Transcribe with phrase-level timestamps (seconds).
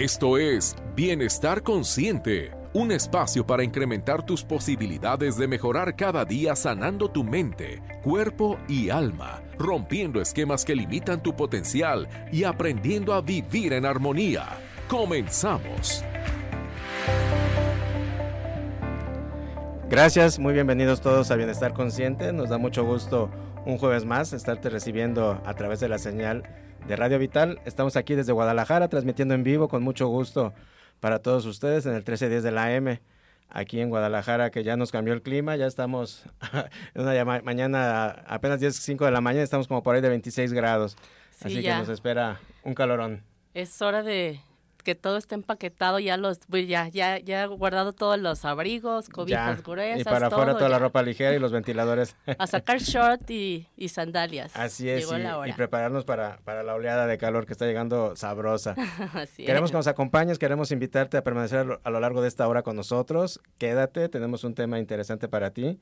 [0.00, 7.10] Esto es Bienestar Consciente, un espacio para incrementar tus posibilidades de mejorar cada día sanando
[7.10, 13.74] tu mente, cuerpo y alma, rompiendo esquemas que limitan tu potencial y aprendiendo a vivir
[13.74, 14.46] en armonía.
[14.88, 16.02] Comenzamos.
[19.90, 22.32] Gracias, muy bienvenidos todos a Bienestar Consciente.
[22.32, 23.30] Nos da mucho gusto
[23.66, 26.44] un jueves más estarte recibiendo a través de la señal
[26.86, 27.60] de Radio Vital.
[27.64, 30.52] Estamos aquí desde Guadalajara transmitiendo en vivo con mucho gusto
[31.00, 33.00] para todos ustedes en el 1310 de la M.
[33.48, 36.24] Aquí en Guadalajara, que ya nos cambió el clima, ya estamos
[36.94, 40.52] en una mañana, apenas 10, 5 de la mañana, estamos como por ahí de 26
[40.52, 40.96] grados.
[41.42, 43.24] Así que nos espera un calorón.
[43.54, 44.40] Es hora de,
[44.82, 49.62] que todo esté empaquetado, ya los pues ya ya ya guardado todos los abrigos, cobijas
[49.62, 52.16] gruesas, y para afuera toda la ropa ligera y los ventiladores.
[52.38, 54.56] A sacar short y, sandalias.
[54.56, 55.08] Así es,
[55.46, 58.74] y, prepararnos para, para la oleada de calor que está llegando sabrosa.
[59.36, 62.76] queremos que nos acompañes, queremos invitarte a permanecer a lo largo de esta hora con
[62.76, 63.40] nosotros.
[63.58, 65.80] Quédate, tenemos un tema interesante para ti.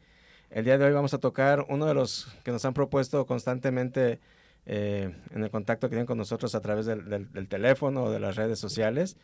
[0.50, 4.18] El día de hoy vamos a tocar uno de los que nos han propuesto constantemente
[4.66, 8.36] eh, en el contacto que tienen con nosotros a través del, teléfono o de las
[8.36, 9.16] redes sociales.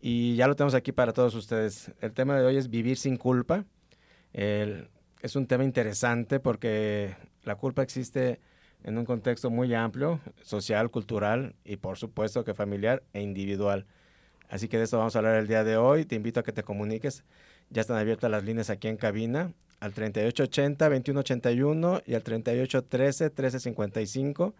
[0.00, 1.92] Y ya lo tenemos aquí para todos ustedes.
[2.00, 3.64] El tema de hoy es vivir sin culpa.
[4.32, 8.40] es un tema interesante porque la culpa existe
[8.84, 13.86] en un contexto muy amplio, social, cultural y por supuesto que familiar e individual.
[14.48, 16.04] Así que de eso vamos a hablar el día de hoy.
[16.04, 17.24] Te invito a que te comuniques.
[17.70, 24.54] Ya están abiertas las líneas aquí en cabina al 3880-2181 y al 3813-1355.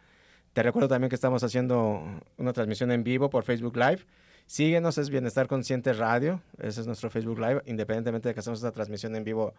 [0.52, 2.04] Te recuerdo también que estamos haciendo
[2.36, 4.00] una transmisión en vivo por Facebook Live.
[4.46, 6.42] Síguenos, es Bienestar Consciente Radio.
[6.58, 7.62] Ese es nuestro Facebook Live.
[7.66, 9.52] Independientemente de que hacemos esta transmisión en vivo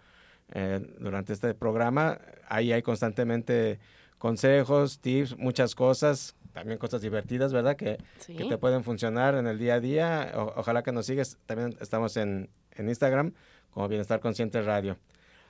[0.52, 3.80] eh, durante este programa, ahí hay constantemente
[4.18, 7.76] consejos, tips, muchas cosas, también cosas divertidas, ¿verdad?
[7.76, 10.32] Que, que te pueden funcionar en el día a día.
[10.56, 11.38] ojalá que nos sigues.
[11.46, 13.34] También estamos en, en Instagram
[13.70, 14.98] como Bienestar Consciente Radio.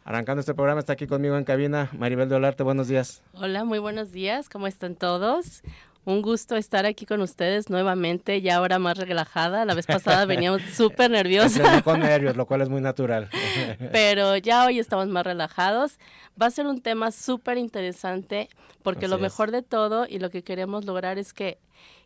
[0.10, 3.22] Arrancando este programa está aquí conmigo en cabina Maribel de Olarte, buenos días.
[3.34, 5.62] Hola, muy buenos días, ¿cómo están todos?
[6.04, 9.66] Un gusto estar aquí con ustedes nuevamente, ya ahora más relajada.
[9.66, 11.84] La vez pasada veníamos súper nerviosa.
[11.84, 13.30] con nervios, lo cual es muy natural.
[13.92, 16.00] Pero ya hoy estamos más relajados.
[16.42, 18.50] Va a ser un tema súper interesante
[18.82, 21.60] porque lo mejor de todo y lo que queremos lograr es que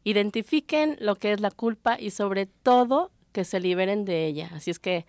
[0.03, 4.49] identifiquen lo que es la culpa y sobre todo que se liberen de ella.
[4.53, 5.05] Así es que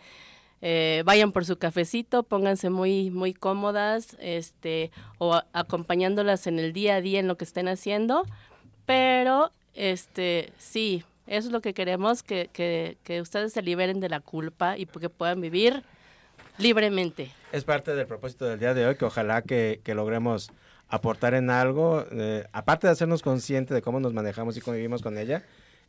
[0.67, 6.95] eh, vayan por su cafecito, pónganse muy, muy cómodas, este, o acompañándolas en el día
[6.95, 8.25] a día en lo que estén haciendo,
[8.87, 14.09] pero este, sí, eso es lo que queremos, que, que, que ustedes se liberen de
[14.09, 15.83] la culpa y que puedan vivir
[16.57, 17.31] libremente.
[17.53, 20.51] Es parte del propósito del día de hoy, que ojalá que, que logremos
[20.89, 25.19] aportar en algo, eh, aparte de hacernos conscientes de cómo nos manejamos y convivimos con
[25.19, 25.43] ella,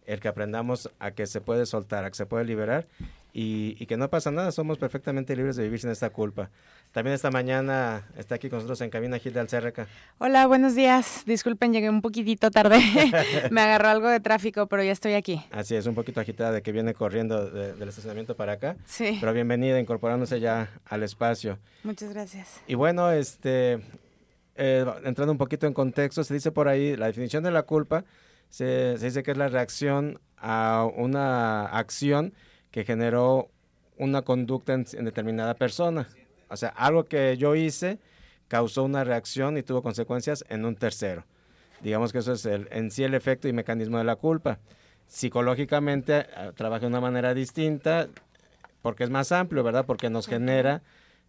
[0.05, 2.85] el que aprendamos a que se puede soltar, a que se puede liberar
[3.37, 6.49] y, que no pasa nada, somos perfectamente libres de vivir sin esta culpa.
[6.93, 9.87] También esta mañana está aquí con nosotros en cabina Gilda Alcerreca.
[10.19, 11.23] Hola, buenos días.
[11.25, 12.79] Disculpen, llegué un poquitito tarde.
[13.51, 15.43] Me agarró algo de tráfico, pero ya estoy aquí.
[15.51, 18.77] Así es, un poquito agitada de que viene corriendo del estacionamiento para acá.
[18.85, 19.17] Sí.
[19.19, 21.59] Pero bienvenida, incorporándose ya al espacio.
[21.83, 22.61] Muchas gracias.
[22.67, 23.81] Y bueno, este,
[24.55, 28.05] eh, entrando un poquito en contexto, se dice por ahí, la definición de la culpa,
[28.47, 32.33] se, se dice que es la reacción a una acción
[32.75, 33.49] que generó
[33.97, 36.09] una conducta en, determinada persona.
[36.49, 37.99] O sea, algo que yo hice
[38.49, 41.23] causó una reacción y tuvo consecuencias en un tercero.
[41.81, 44.59] Digamos que eso es el, en sí el efecto y mecanismo de la culpa.
[45.07, 48.09] Psicológicamente eh, trabaja de una manera distinta
[48.81, 49.85] porque es más amplio, ¿verdad?
[49.85, 50.81] Porque nos genera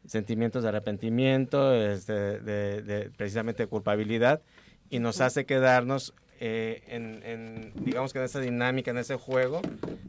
[0.05, 4.43] sentimientos de arrepentimiento, este, de, de, precisamente culpabilidad
[4.91, 9.61] y nos hace quedarnos eh, en, digamos que en esa dinámica, en ese juego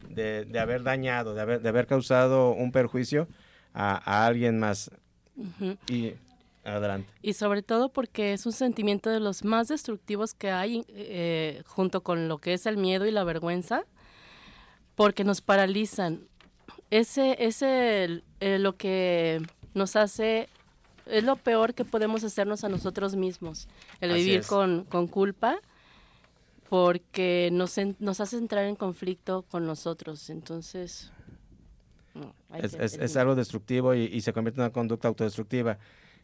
[0.09, 3.27] de, haber dañado, de haber, de haber causado un perjuicio
[3.73, 4.91] a, alguien más.
[5.87, 6.13] Y
[6.63, 7.09] adelante.
[7.21, 12.01] Y sobre todo porque es un sentimiento de los más destructivos que hay eh, junto
[12.01, 13.83] con lo que es el miedo y la vergüenza,
[14.95, 16.27] porque nos paralizan.
[16.89, 19.41] Ese es eh, lo que
[19.73, 20.49] nos hace
[21.05, 23.67] es lo peor que podemos hacernos a nosotros mismos,
[24.01, 25.59] el vivir con, con, culpa
[26.69, 30.29] porque nos, nos hace entrar en conflicto con nosotros.
[30.29, 31.11] Entonces...
[32.61, 35.77] es, algo destructivo y, se convierte en una conducta autodestructiva.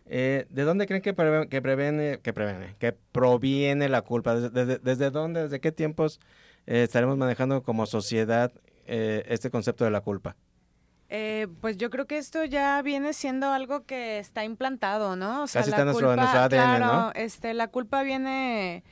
[0.06, 4.36] Eh, ¿De dónde creen que, previene, que previene, que previene, que proviene la culpa?
[4.36, 6.19] ¿Desde, desde, dónde, desde qué tiempos
[6.68, 8.51] eh, estaremos manejando como sociedad
[8.86, 10.36] eh, este concepto de la culpa?
[11.62, 15.44] pues yo creo que esto ya viene siendo algo que está implantado, ¿no?
[15.44, 18.84] O sea, Casi está nuestro, ADN, claro, Este, la culpa viene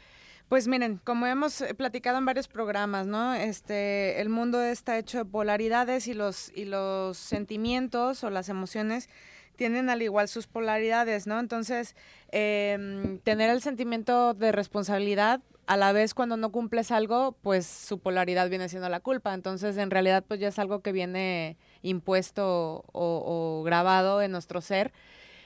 [0.52, 3.34] Pues miren, como hemos eh, platicado en varios programas, ¿no?
[3.34, 9.08] Este, el mundo está hecho de polaridades y los y los sentimientos o las emociones
[9.56, 11.40] tienen al igual sus polaridades, ¿no?
[11.40, 11.96] Entonces,
[12.34, 18.00] em, tener el sentimiento de responsabilidad a la vez cuando no cumples algo, pues su
[18.00, 19.34] polaridad viene siendo la culpa.
[19.34, 24.92] Entonces, en realidad, pues ya es algo que viene impuesto o, grabado en nuestro ser.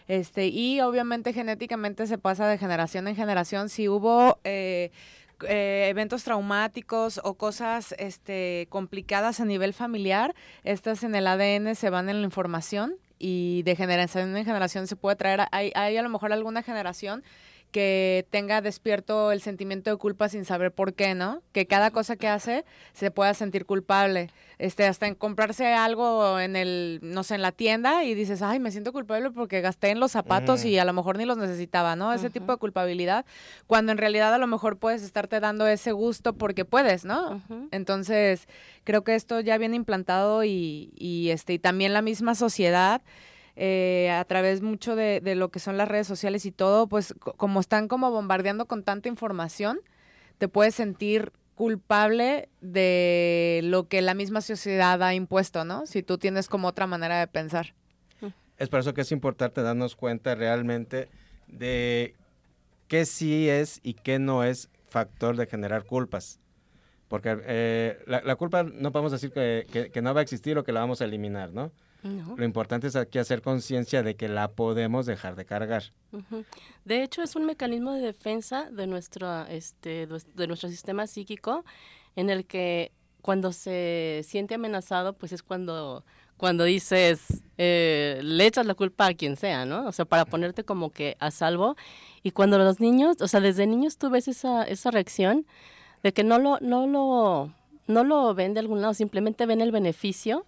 [0.07, 3.69] Este, y obviamente genéticamente se pasa de generación en generación.
[3.69, 4.91] Si hubo eh,
[5.47, 11.89] eh, eventos traumáticos o cosas este, complicadas a nivel familiar, estas en el ADN se
[11.89, 15.41] van en la información y de generación en generación se puede traer.
[15.51, 17.23] Hay, hay a lo mejor alguna generación
[17.75, 21.41] que tenga despierto el sentimiento de culpa sin saber por qué, ¿no?
[21.51, 22.63] Que cada cosa que hace
[22.93, 24.29] se pueda sentir culpable.
[24.59, 28.61] Este, hasta en comprarse algo en el, no sé, en la tienda y dices, ay,
[28.61, 31.97] me siento culpable porque gasté en los zapatos y a lo mejor ni los necesitaba,
[31.97, 32.13] ¿no?
[32.13, 33.25] Ese tipo de culpabilidad,
[33.67, 37.41] cuando en realidad a lo mejor puedes estarte dando ese gusto porque puedes, ¿no?
[37.71, 38.47] Entonces,
[38.85, 43.01] creo que esto ya viene implantado y, y, este, y también la misma sociedad
[43.55, 47.59] eh, a través mucho de, lo que son las redes sociales y todo, pues como
[47.59, 49.79] están como bombardeando con tanta información,
[50.37, 55.85] te puedes sentir culpable de lo que la misma sociedad ha impuesto, ¿no?
[55.85, 57.73] Si tú tienes como otra manera de pensar.
[58.57, 61.07] Es por eso que es importante darnos cuenta realmente
[61.47, 62.15] de
[62.87, 66.39] qué sí es y qué no es factor de generar culpas.
[67.07, 70.71] Porque eh, la, culpa no podemos decir que, que, no va a existir o que
[70.71, 71.71] la vamos a eliminar, ¿no?
[72.05, 75.83] Lo importante es aquí hacer conciencia de que la podemos dejar de cargar.
[76.83, 81.65] De hecho, es un mecanismo de defensa de nuestro, este, de nuestro sistema psíquico
[82.15, 82.91] en el que
[83.21, 86.05] cuando se siente amenazado, pues es cuando,
[86.37, 89.87] cuando dices, eh, le echas la culpa a quien sea, ¿no?
[89.87, 91.75] O sea, para ponerte como que a salvo.
[92.21, 95.47] Y cuando los niños, o sea, desde niños tú ves esa, esa reacción
[96.03, 97.51] de que no lo, no lo,
[97.87, 100.45] no lo ven de algún lado, simplemente ven el beneficio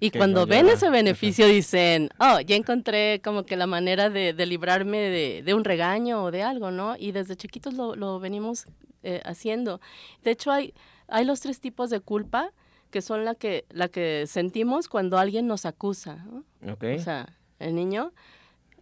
[0.00, 4.98] y cuando ven ese beneficio dicen, oh, ya encontré como que la manera de, librarme
[5.42, 6.96] de, un regaño o de algo, ¿no?
[6.98, 8.66] Y desde chiquitos lo, venimos
[9.02, 9.80] eh, haciendo.
[10.22, 10.74] De hecho, hay,
[11.08, 12.52] hay los tres tipos de culpa
[12.90, 16.24] que son la que, la que sentimos cuando alguien nos acusa.
[16.26, 16.44] ¿no?
[16.72, 18.12] O sea, el niño.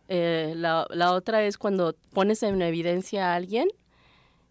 [0.09, 3.67] Eh, la, la otra es cuando pones en evidencia a alguien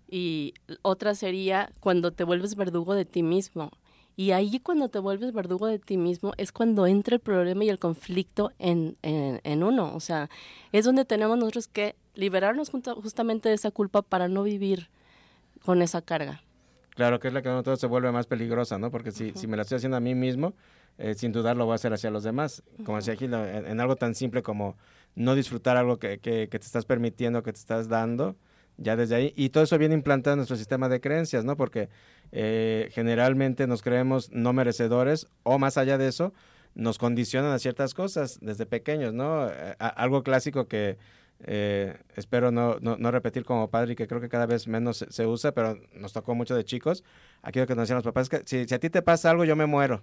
[0.10, 3.72] y otra sería cuando te vuelves verdugo de ti mismo.
[4.18, 7.70] Y ahí cuando te vuelves verdugo de ti mismo es cuando entra el problema y
[7.70, 9.94] el conflicto en, en, uno.
[9.94, 10.30] O sea,
[10.72, 14.90] es donde tenemos nosotros que liberarnos justamente de esa culpa para no vivir
[15.66, 16.42] con esa carga.
[16.92, 18.90] Claro, que es la que todo se vuelve más peligrosa, ¿no?
[18.90, 20.54] Porque si, si me la estoy haciendo a mí mismo,
[20.98, 22.64] eh, sin dudar lo voy a hacer hacia los demás.
[22.86, 24.78] Como decía Gil, en, algo tan simple como
[25.14, 28.38] no disfrutar algo que, que, que te estás permitiendo, que te estás dando,
[28.78, 29.34] ya desde ahí.
[29.36, 31.58] Y todo eso viene implantado en nuestro sistema de creencias, ¿no?
[31.58, 31.90] Porque
[32.32, 36.34] eh, generalmente nos creemos no merecedores o más allá de eso,
[36.74, 39.48] nos condicionan a ciertas cosas desde pequeños, ¿no?
[39.48, 40.98] Eh, algo clásico que
[41.40, 45.26] eh, espero no, no, repetir como padre y que creo que cada vez menos se,
[45.26, 47.04] usa, pero nos tocó mucho de chicos.
[47.42, 49.30] Aquí lo que nos decían los papás es que si, si a ti te pasa
[49.30, 50.02] algo, yo me muero.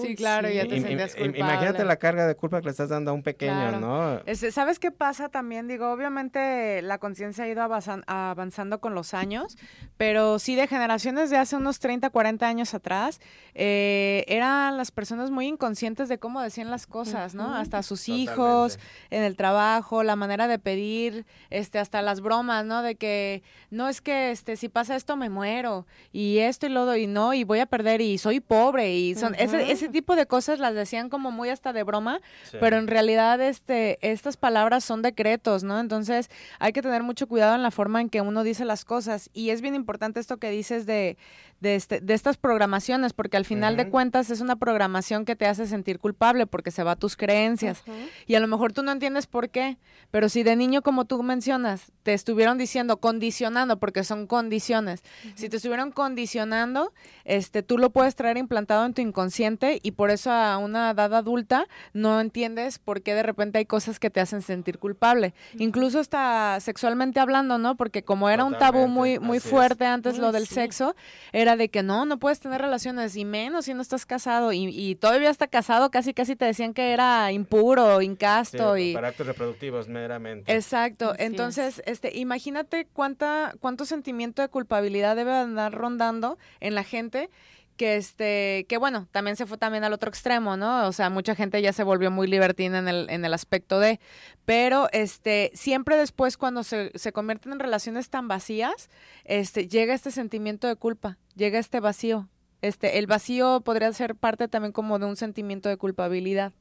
[0.00, 1.38] Sí, claro, ya te sientes culpable.
[1.38, 4.20] Imagínate la carga de culpa que le estás dando a un pequeño, ¿no?
[4.50, 5.68] ¿Sabes qué pasa también?
[5.68, 9.58] Digo, obviamente la conciencia ha ido avanzando con los años,
[9.98, 13.20] pero sí de generaciones de hace unos 30, 40 años atrás,
[13.54, 17.54] eh, eran las personas muy inconscientes de cómo decían las cosas, ¿no?
[17.54, 18.78] Hasta sus hijos,
[19.10, 22.80] en el trabajo, la manera de pedir, este, hasta las bromas, ¿no?
[22.80, 26.86] De que, no es que este, si pasa esto me muero, y esto y lo
[26.86, 30.16] doy, y no, y voy a perder, y soy pobre, y son, ese ese tipo
[30.16, 32.20] de cosas las decían como muy hasta de broma,
[32.60, 35.80] pero en realidad este, estas palabras son decretos, ¿no?
[35.80, 39.30] Entonces hay que tener mucho cuidado en la forma en que uno dice las cosas.
[39.32, 41.16] Y es bien importante esto que dices de,
[41.62, 45.46] de, este, de estas programaciones, porque al final de cuentas es una programación que te
[45.46, 47.84] hace sentir culpable porque se va a tus creencias.
[48.26, 49.78] Y a lo mejor tú no entiendes por qué,
[50.10, 55.04] pero si de niño, como tú mencionas, te estuvieron diciendo, condicionando, porque son condiciones,
[55.36, 56.92] si te estuvieron condicionando,
[57.24, 61.14] este, tú lo puedes traer implantado en tu inconsciente y por eso a una edad
[61.14, 65.32] adulta no entiendes por qué de repente hay cosas que te hacen sentir culpable.
[65.58, 67.76] Incluso hasta sexualmente hablando, ¿no?
[67.76, 70.96] Porque como era un tabú muy, muy fuerte antes lo del sexo,
[71.32, 74.68] era de que no, no puedes tener relaciones y menos si no estás casado y,
[74.68, 78.94] y todavía está casado, casi casi te decían que era impuro, incasto y...
[78.94, 80.54] Para actos reproductivos meramente.
[80.54, 81.14] Exacto.
[81.18, 87.30] Entonces, este, imagínate cuánta, cuánto sentimiento de culpabilidad debe andar rondando en la gente
[87.76, 91.34] que este que bueno también se fue también al otro extremo no o sea mucha
[91.34, 94.00] gente ya se volvió muy libertina en el, en el aspecto de
[94.44, 98.90] pero este siempre después cuando se, se convierten en relaciones tan vacías
[99.24, 102.28] este llega este sentimiento de culpa llega este vacío
[102.60, 106.52] este el vacío podría ser parte también como de un sentimiento de culpabilidad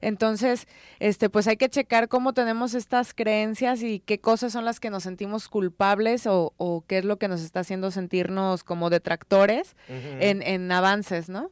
[0.00, 0.66] entonces,
[0.98, 4.90] este, pues hay que checar cómo tenemos estas creencias y qué cosas son las que
[4.90, 9.76] nos sentimos culpables o, o qué es lo que nos está haciendo sentirnos como detractores
[9.88, 11.50] en, en, avances, ¿no?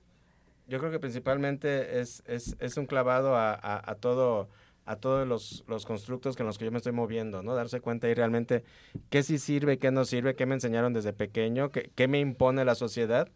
[0.68, 4.48] Yo creo que principalmente es, es, es un clavado a, a, a todo
[4.86, 7.56] a todos los, los, constructos con los que yo me estoy moviendo, ¿no?
[7.56, 8.62] Darse cuenta y realmente
[9.10, 12.64] qué sí sirve, qué no sirve, qué me enseñaron desde pequeño, qué, qué me impone
[12.64, 13.28] la sociedad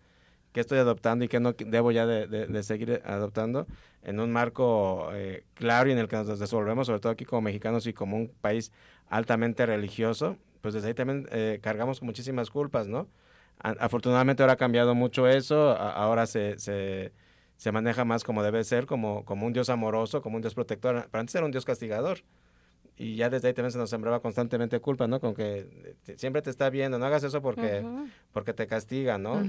[0.53, 3.67] qué estoy adoptando y qué no debo ya de, seguir adoptando
[4.03, 7.43] en un marco eh, claro y en el que nos desenvolvemos, sobre todo aquí como
[7.43, 8.73] mexicanos y como un país
[9.09, 13.09] altamente religioso, pues desde ahí también eh, cargamos muchísimas culpas, ¿no?
[13.63, 17.13] afortunadamente ahora ha cambiado mucho eso, ahora se, se,
[17.59, 21.09] se, maneja más como debe ser, como, como un Dios amoroso, como un Dios protector,
[21.11, 22.21] pero antes era un Dios castigador
[23.01, 25.21] y ya desde ahí también se nos sembraba constantemente culpa, ¿no?
[25.21, 27.83] Con que siempre te está viendo, no hagas eso porque,
[28.31, 29.41] porque te castiga, ¿no?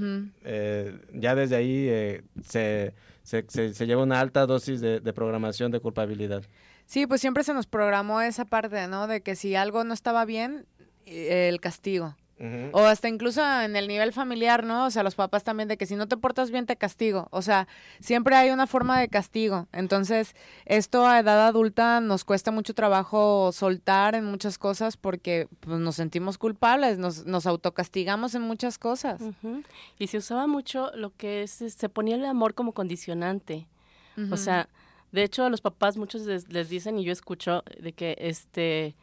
[0.46, 2.94] eh, ya desde ahí eh, se,
[3.24, 3.44] se,
[3.74, 6.44] se, lleva una alta dosis de, de, programación de culpabilidad.
[6.86, 9.08] Sí, pues siempre se nos programó esa parte, ¿no?
[9.08, 10.66] De que si algo no estaba bien,
[11.06, 12.16] eh, el castigo.
[12.72, 14.86] O hasta incluso en el nivel familiar, ¿no?
[14.86, 17.28] O sea, los papás también de que si no te portas bien te castigo.
[17.32, 17.68] O sea,
[18.00, 19.68] siempre hay una forma de castigo.
[19.72, 25.80] Entonces, esto a edad adulta nos cuesta mucho trabajo soltar en muchas cosas porque pues,
[25.80, 29.22] nos sentimos culpables, nos, nos autocastigamos en muchas cosas.
[30.00, 33.68] Y se usaba mucho lo que es, se ponía el amor como condicionante.
[34.32, 34.68] O sea,
[35.12, 38.96] de hecho a los papás muchos les, les dicen y yo escucho de que este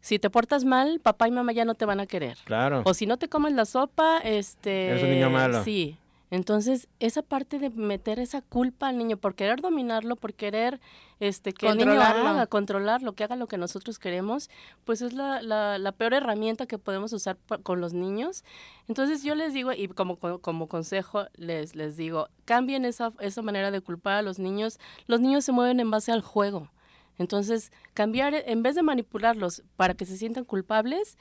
[0.00, 2.38] si te portas mal, papá y mamá ya no te van a querer.
[2.44, 2.82] Claro.
[2.84, 4.88] O si no te comes la sopa, este...
[4.88, 5.64] Eres un niño malo.
[5.64, 5.98] Sí.
[6.30, 10.78] Entonces, esa parte de meter esa culpa al niño por querer dominarlo, por querer
[11.20, 14.50] este que el niño haga, controlarlo, que haga lo que nosotros queremos,
[14.84, 18.44] pues es la, la, la peor herramienta que podemos usar con los niños.
[18.88, 23.70] Entonces, yo les digo, y como, como consejo, les, les digo, cambien esa, esa manera
[23.70, 24.78] de culpar a los niños.
[25.06, 26.68] Los niños se mueven en base al juego.
[27.18, 31.18] Entonces, cambiar, en vez de manipularlos para que se sientan culpables,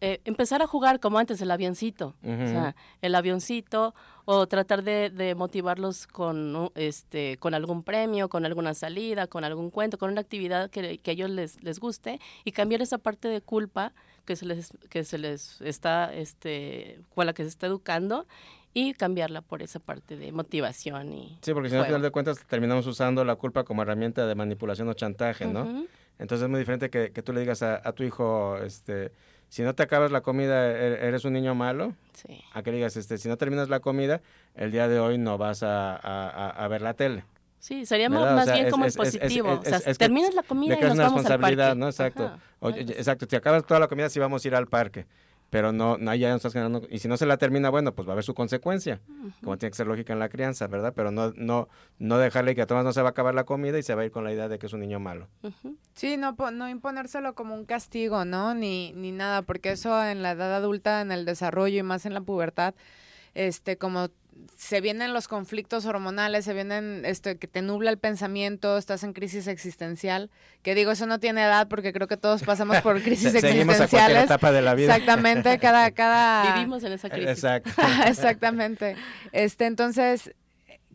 [0.00, 3.94] eh, empezar a jugar como antes el avioncito, o sea, el avioncito,
[4.26, 9.70] o tratar de, de, motivarlos con, este, con algún premio, con alguna salida, con algún
[9.70, 13.28] cuento, con una actividad que, que a ellos les, les guste, y cambiar esa parte
[13.28, 13.94] de culpa
[14.26, 18.26] que se les, que se les está, este, con la que se está educando,
[18.74, 22.10] y cambiarla por esa parte de motivación y sí porque si no al final de
[22.10, 25.86] cuentas terminamos usando la culpa como herramienta de manipulación o chantaje no
[26.18, 29.12] entonces es muy diferente que, que tú le digas a, a, tu hijo este
[29.48, 32.42] si no te acabas la comida e, eres un niño malo sí.
[32.52, 34.20] a que le digas este si no terminas la comida
[34.56, 37.24] el día de hoy no vas a, a, a ver la tele
[37.64, 39.60] Sí, sería más, o sea, bien es, como es, el positivo.
[39.64, 41.80] Es, o sea, terminas la comida y nos una vamos responsabilidad, al parque.
[41.80, 41.88] ¿no?
[41.88, 42.38] Exacto.
[42.60, 43.26] Oye, exacto.
[43.26, 45.06] Si acabas toda la comida, sí vamos a ir al parque
[45.50, 48.08] pero no, no ya no estás generando, y si no se la termina, bueno, pues
[48.08, 49.32] va a haber su consecuencia, uh -huh.
[49.42, 50.92] como tiene que ser lógica en la crianza, ¿verdad?
[50.96, 53.78] Pero no, no, no dejarle que a todas no se va a acabar la comida
[53.78, 55.28] y se va a ir con la idea de que es un niño malo.
[55.42, 55.76] Uh -huh.
[55.94, 58.54] Sí, no, no imponérselo como un castigo, ¿no?
[58.54, 62.14] Ni, ni nada, porque eso en la edad adulta, en el desarrollo y más en
[62.14, 62.74] la pubertad,
[63.34, 64.08] este, como
[64.56, 69.12] se vienen los conflictos hormonales, se vienen este que te nubla el pensamiento, estás en
[69.12, 70.30] crisis existencial,
[70.62, 74.16] que digo, eso no tiene edad porque creo que todos pasamos por crisis existenciales.
[74.16, 74.96] A etapa de la vida.
[74.96, 77.28] Exactamente, cada cada vivimos en esa crisis.
[77.28, 77.70] Exacto.
[78.06, 78.96] Exactamente.
[79.32, 80.34] Este, entonces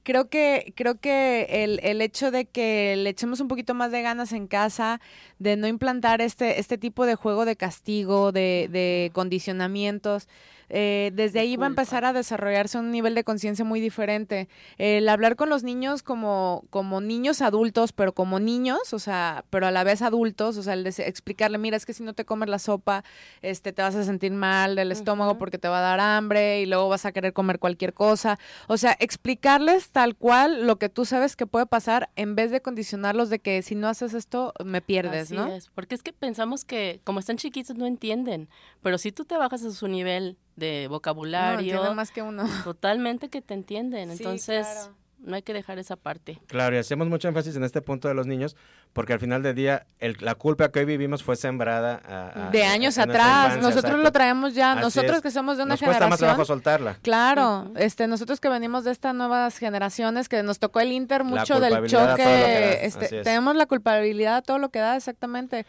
[0.04, 4.02] creo que creo que el, el hecho de que le echemos un poquito más de
[4.02, 5.00] ganas en casa,
[5.38, 10.28] de no implantar este este tipo de juego de castigo, de, de condicionamientos,
[10.70, 14.48] eh, desde ahí va a empezar a desarrollarse un nivel de conciencia muy diferente.
[14.78, 19.68] El hablar con los niños como, como niños adultos, pero como niños, o sea, pero
[19.68, 22.26] a la vez adultos, o sea, el de explicarle, mira, es que si no te
[22.26, 23.04] comes la sopa,
[23.42, 25.40] este, te vas a sentir mal del estómago uh -huh.
[25.40, 28.38] porque te va a dar hambre y luego vas a querer comer cualquier cosa.
[28.68, 32.62] O sea, explicarles tal cual lo que tú sabes que puede pasar en vez de
[32.62, 35.48] condicionarlos de que si no haces esto, me pierdes, Así ¿no?
[35.48, 38.50] Es, porque es que pensamos que como están chiquitos no entienden,
[38.82, 41.84] pero si tú te bajas a su nivel de vocabulario.
[41.84, 42.44] No, más que uno.
[42.64, 44.10] Totalmente que te entienden.
[44.10, 44.96] Sí, Entonces, claro.
[45.20, 46.40] no hay que dejar esa parte.
[46.48, 48.56] Claro, y hacemos mucho énfasis en este punto de los niños,
[48.94, 52.50] porque al final del día, el, la culpa que hoy vivimos fue sembrada a, a,
[52.52, 53.56] de años atrás.
[53.56, 54.04] Infancia, nosotros exacto.
[54.04, 54.74] lo traemos ya.
[54.74, 55.22] Así nosotros es.
[55.22, 56.10] que somos de una Nos generación.
[56.10, 56.96] cuesta más trabajo soltarla.
[57.02, 57.80] Claro, uh -huh.
[57.80, 61.88] este, nosotros que venimos de estas nuevas generaciones, que nos tocó el Inter mucho del
[61.88, 62.86] choque.
[62.86, 65.66] Este, tenemos la culpabilidad a todo lo que da, exactamente.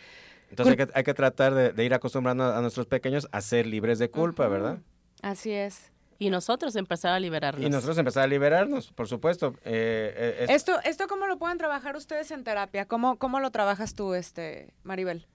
[0.51, 3.67] Entonces hay que, hay que tratar de, de, ir acostumbrando a nuestros pequeños a ser
[3.67, 4.51] libres de culpa, uh -huh.
[4.51, 4.79] ¿verdad?
[5.23, 5.91] Así es.
[6.21, 7.65] y nosotros empezar a liberarnos.
[7.67, 9.55] Y nosotros empezar a liberarnos, por supuesto.
[9.65, 12.85] Eh, eh, esto, ¿Esto cómo lo pueden trabajar ustedes en terapia?
[12.85, 15.27] ¿Cómo, cómo lo trabajas tú, este, Maribel?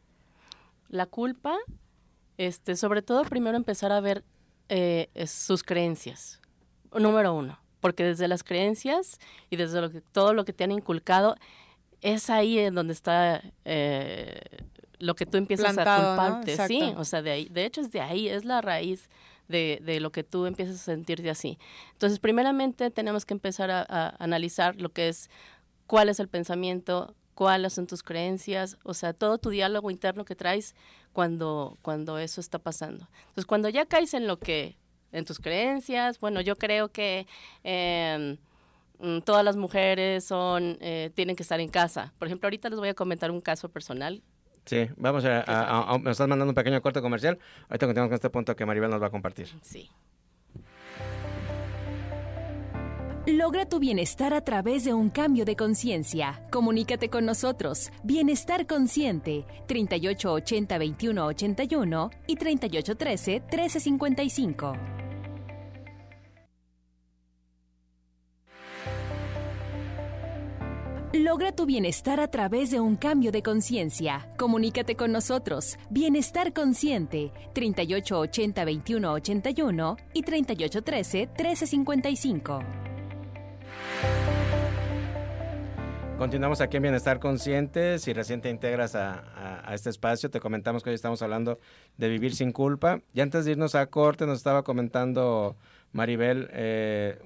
[0.88, 1.57] La culpa,
[2.38, 4.24] este, sobre todo primero empezar a ver
[4.69, 6.39] eh, sus creencias.
[6.93, 9.19] Número uno, porque desde las creencias
[9.50, 11.36] y desde lo que, todo lo que te han inculcado,
[12.01, 13.41] es ahí en donde está
[15.00, 16.68] lo que tú empiezas a culparte.
[16.68, 19.10] Sí, o sea, de ahí, de hecho es de ahí, es la raíz
[19.48, 21.58] de, de, lo que tú empiezas a sentirte así.
[21.94, 25.30] Entonces, primeramente tenemos que empezar a, analizar lo que es
[25.88, 30.36] cuál es el pensamiento, cuáles son tus creencias, o sea, todo tu diálogo interno que
[30.36, 30.75] traes
[31.14, 33.08] cuando, cuando eso está pasando.
[33.22, 34.78] Entonces, cuando ya caes en lo que,
[35.12, 37.28] en tus creencias, bueno, yo creo que
[37.64, 38.38] em,
[39.00, 42.14] mm, todas las mujeres son, eh, tienen que estar en casa.
[42.18, 44.24] Por ejemplo, ahorita les voy a comentar un caso personal
[44.65, 47.38] Sí, vamos a, a, Nos estás mandando un pequeño corte comercial.
[47.69, 49.48] Ahorita continuamos con este punto que Maribel nos va a compartir.
[49.62, 49.89] Sí.
[53.27, 56.43] Logra tu bienestar a través de un cambio de conciencia.
[56.51, 57.89] Comunícate con nosotros.
[58.03, 65.04] Bienestar Consciente, 3880-2181 y 3813-1355.
[71.24, 74.27] Logra tu bienestar a través de un cambio de conciencia.
[74.38, 75.77] Comunícate con nosotros.
[75.89, 82.65] Bienestar Consciente, 3880-2181 y 3813-1355.
[86.17, 87.98] Continuamos aquí en Bienestar Consciente.
[88.00, 91.60] Si recién te integras a, este espacio, te comentamos que hoy estamos hablando
[91.95, 93.00] de vivir sin culpa.
[93.13, 95.55] Y antes de irnos a corte, nos estaba comentando
[95.93, 97.17] Maribel eh,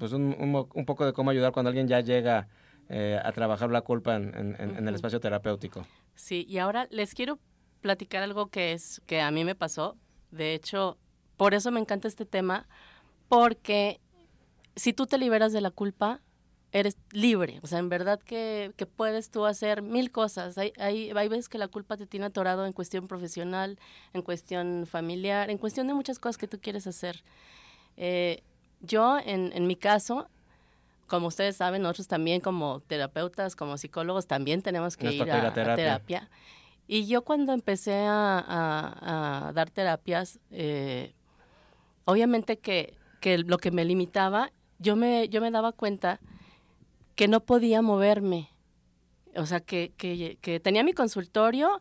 [0.00, 2.48] pues un poco de cómo ayudar cuando alguien ya llega
[2.88, 5.86] eh, a trabajar la culpa en, el espacio terapéutico.
[6.14, 7.38] Sí, y ahora les quiero
[7.80, 9.96] platicar algo que es que a mí me pasó.
[10.30, 10.96] De hecho,
[11.36, 12.66] por eso me encanta este tema,
[13.28, 14.00] porque
[14.74, 16.20] si tú te liberas de la culpa,
[16.72, 17.60] eres libre.
[17.62, 20.58] O sea, en verdad que, puedes tú hacer mil cosas.
[20.58, 23.78] Hay, hay, hay, veces que la culpa te tiene atorado en cuestión profesional,
[24.12, 27.22] en cuestión familiar, en cuestión de muchas cosas que tú quieres hacer.
[27.96, 28.42] Eh,
[28.80, 30.28] yo, en, en mi caso,
[31.08, 36.30] como ustedes saben, nosotros también como terapeutas, como psicólogos, también tenemos que ir a, terapia.
[36.86, 41.14] Y yo cuando empecé a, dar terapias, eh,
[42.04, 42.94] obviamente que,
[43.46, 46.20] lo que me limitaba, yo me, yo me daba cuenta
[47.16, 48.50] que no podía moverme.
[49.34, 51.80] O sea, que, que tenía mi consultorio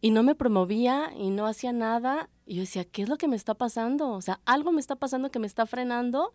[0.00, 2.28] y no me promovía y no hacía nada.
[2.46, 4.10] Y yo decía, ¿qué es lo que me está pasando?
[4.10, 6.32] O sea, algo me está pasando que me está frenando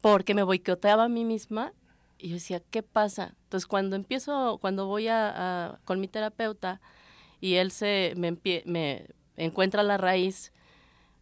[0.00, 1.72] porque me boicoteaba a mí misma
[2.18, 3.34] y yo decía, ¿qué pasa?
[3.44, 6.80] Entonces cuando empiezo, cuando voy a, con mi terapeuta
[7.40, 9.06] y él se me, me
[9.36, 10.52] encuentra la raíz,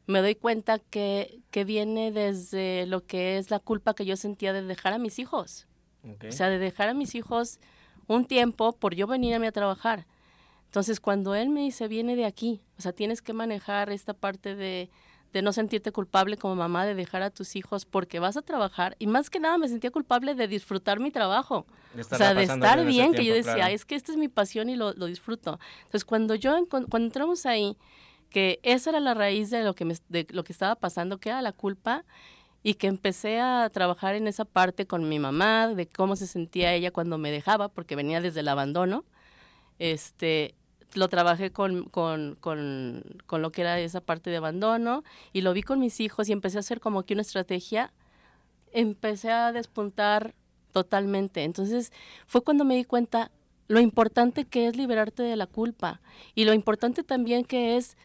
[0.07, 4.53] me doy cuenta que, que, viene desde lo que es la culpa que yo sentía
[4.53, 5.67] de dejar a mis hijos.
[6.29, 7.59] O sea, de dejar a mis hijos
[8.07, 10.07] un tiempo por yo venirme a trabajar.
[10.67, 14.55] Entonces, cuando él me dice, viene de aquí, o sea, tienes que manejar esta parte
[14.55, 14.89] de,
[15.37, 18.96] de no sentirte culpable como mamá de dejar a tus hijos porque vas a trabajar
[18.99, 22.87] y más que nada me sentía culpable de disfrutar mi trabajo, o sea, de estar
[22.87, 25.61] bien, que yo decía, es que esta es mi pasión y lo, disfruto.
[25.81, 27.77] Entonces, cuando yo, cuando entramos ahí,
[28.31, 31.29] que esa era la raíz de lo que, me, de lo que estaba pasando, que
[31.29, 32.07] era la culpa,
[32.62, 36.72] y que empecé a trabajar en esa parte con mi mamá, de cómo se sentía
[36.72, 39.05] ella cuando me dejaba, porque venía desde el abandono,
[39.79, 40.55] este,
[40.96, 45.52] lo trabajé con, con, con, con, lo que era esa parte de abandono y lo
[45.52, 47.92] vi con mis hijos y empecé a hacer como que una estrategia,
[48.72, 50.35] empecé a despuntar
[50.72, 51.44] totalmente.
[51.44, 51.92] Entonces
[52.26, 53.30] fue cuando me di cuenta
[53.68, 56.00] lo importante que es liberarte de la culpa
[56.35, 57.96] y lo importante también que es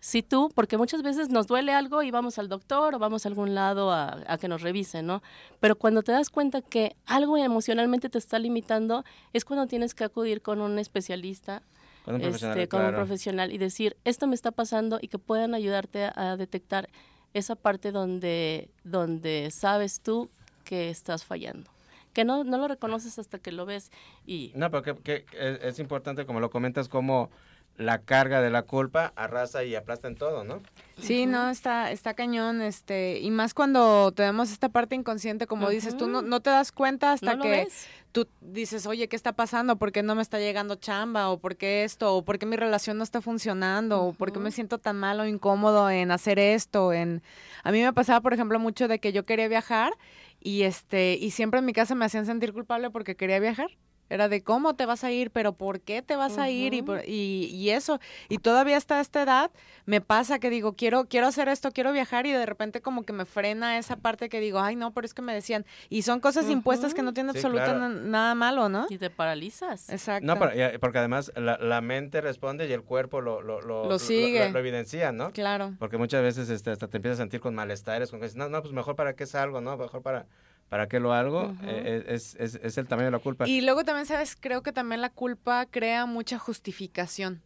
[0.00, 3.28] si tú, porque muchas veces nos duele algo y vamos al doctor o vamos a
[3.28, 5.22] algún lado a, a, que nos revisen, ¿no?
[5.58, 10.04] Pero cuando te das cuenta que algo emocionalmente te está limitando, es cuando tienes que
[10.04, 11.62] acudir con un especialista
[12.04, 16.36] con este, como profesional y decir, esto me está pasando y que puedan ayudarte a,
[16.36, 16.88] detectar
[17.34, 20.30] esa parte donde, donde sabes tú
[20.64, 21.70] que estás fallando
[22.12, 23.92] que no, no lo reconoces hasta que lo ves
[24.26, 24.50] y...
[24.56, 25.24] No, pero que,
[25.62, 27.30] es, importante, como lo comentas, como
[27.78, 30.60] la carga de la culpa arrasa y aplasta en todo, ¿no?
[31.00, 35.96] Sí, no, está, está cañón, este, y más cuando tenemos esta parte inconsciente, como dices,
[35.96, 37.68] tú no, no, te das cuenta hasta que
[38.10, 39.76] tú dices, oye, ¿qué está pasando?
[39.76, 41.30] ¿Por qué no me está llegando chamba?
[41.30, 42.16] ¿O por qué esto?
[42.16, 44.02] ¿O por qué mi relación no está funcionando?
[44.02, 46.92] ¿O por qué me siento tan mal o incómodo en hacer esto?
[46.92, 47.22] En...
[47.62, 49.92] A mí me pasaba, por ejemplo, mucho de que yo quería viajar
[50.40, 53.70] y, este, y siempre en mi casa me hacían sentir culpable porque quería viajar.
[54.10, 56.84] Era de cómo te vas a ir, pero por qué te vas a ir y,
[57.06, 58.00] y, y, eso.
[58.28, 59.50] Y todavía hasta esta edad
[59.86, 63.12] me pasa que digo, quiero, quiero hacer esto, quiero viajar y de repente como que
[63.12, 65.64] me frena esa parte que digo, ay no, pero es que me decían.
[65.88, 68.86] Y son cosas impuestas que no tienen absolutamente nada malo, ¿no?
[68.88, 69.88] Y te paralizas.
[69.90, 70.26] Exacto.
[70.26, 74.50] No, porque además la, mente responde y el cuerpo lo, lo, lo, sigue.
[74.50, 75.32] Lo, evidencia, ¿no?
[75.32, 75.74] Claro.
[75.78, 78.62] Porque muchas veces este, hasta te empiezas a sentir con malestares, con que no, no,
[78.62, 79.76] pues mejor para qué salgo, ¿no?
[79.76, 80.26] Mejor para
[80.68, 81.54] ¿Para qué lo hago?
[81.62, 83.48] Eh, es, es, es, el tamaño de la culpa.
[83.48, 84.36] Y luego también, ¿sabes?
[84.38, 87.42] Creo que también la culpa crea mucha justificación.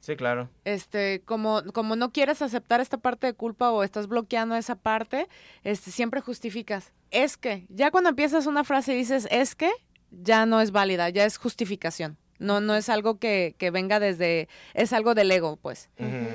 [0.00, 0.48] Sí, claro.
[0.64, 5.28] Este, como, como no quieres aceptar esta parte de culpa o estás bloqueando esa parte,
[5.62, 6.92] este, siempre justificas.
[7.10, 9.70] Es que, ya cuando empiezas una frase y dices es que,
[10.10, 12.18] ya no es válida, ya es justificación.
[12.40, 15.90] No, no es algo que, que venga desde, es algo del ego, pues.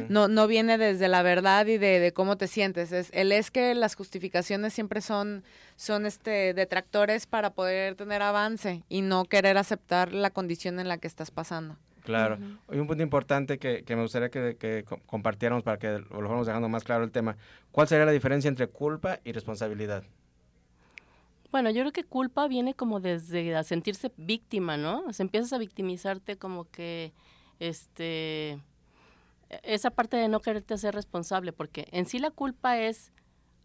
[0.08, 2.92] No, no viene desde la verdad y de, de, cómo te sientes.
[2.92, 5.44] Es, el es que las justificaciones siempre son,
[5.76, 11.00] son este detractores para poder tener avance y no querer aceptar la condición en la
[11.00, 11.78] que estás pasando.
[12.06, 12.38] Claro.
[12.68, 16.46] Hay un punto importante que, que me gustaría que, que, compartiéramos para que lo fuéramos
[16.46, 17.36] dejando más claro el tema.
[17.72, 20.04] ¿Cuál sería la diferencia entre culpa y responsabilidad?
[21.56, 25.06] Bueno, yo creo que culpa viene como desde a sentirse víctima, ¿no?
[25.08, 27.14] O sea, empiezas a victimizarte como que,
[27.60, 28.60] este,
[29.64, 33.14] esa parte de no quererte hacer responsable, porque en sí la culpa es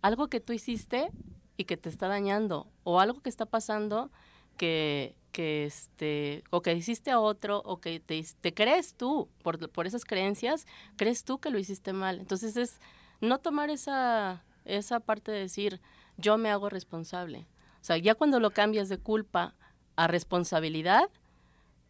[0.03, 1.11] algo que tú hiciste
[1.57, 4.13] y que te está dañando, o algo que está pasando
[4.57, 9.69] que, que este, o que hiciste a otro, o que te, te crees tú, por,
[9.69, 12.21] por esas creencias, crees tú que lo hiciste mal.
[12.21, 12.79] Entonces es
[13.21, 15.81] no tomar esa, esa parte de decir,
[16.19, 17.49] yo me hago responsable.
[17.81, 19.55] O sea, ya cuando lo cambias de culpa
[19.97, 21.09] a responsabilidad,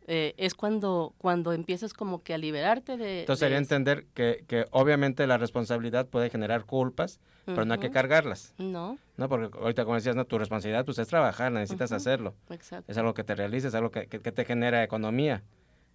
[0.06, 3.20] eh, es cuando, cuando empiezas como que a liberarte de...
[3.20, 7.90] Entonces sería entender que, que, obviamente la responsabilidad puede generar culpas, pero no hay que
[7.90, 8.54] cargarlas.
[8.58, 8.98] No.
[9.16, 12.34] No, porque ahorita como decías, no, tu responsabilidad pues es trabajar, necesitas hacerlo.
[12.48, 12.90] Exacto.
[12.90, 15.42] Es algo que te realices, es algo que, que te genera economía.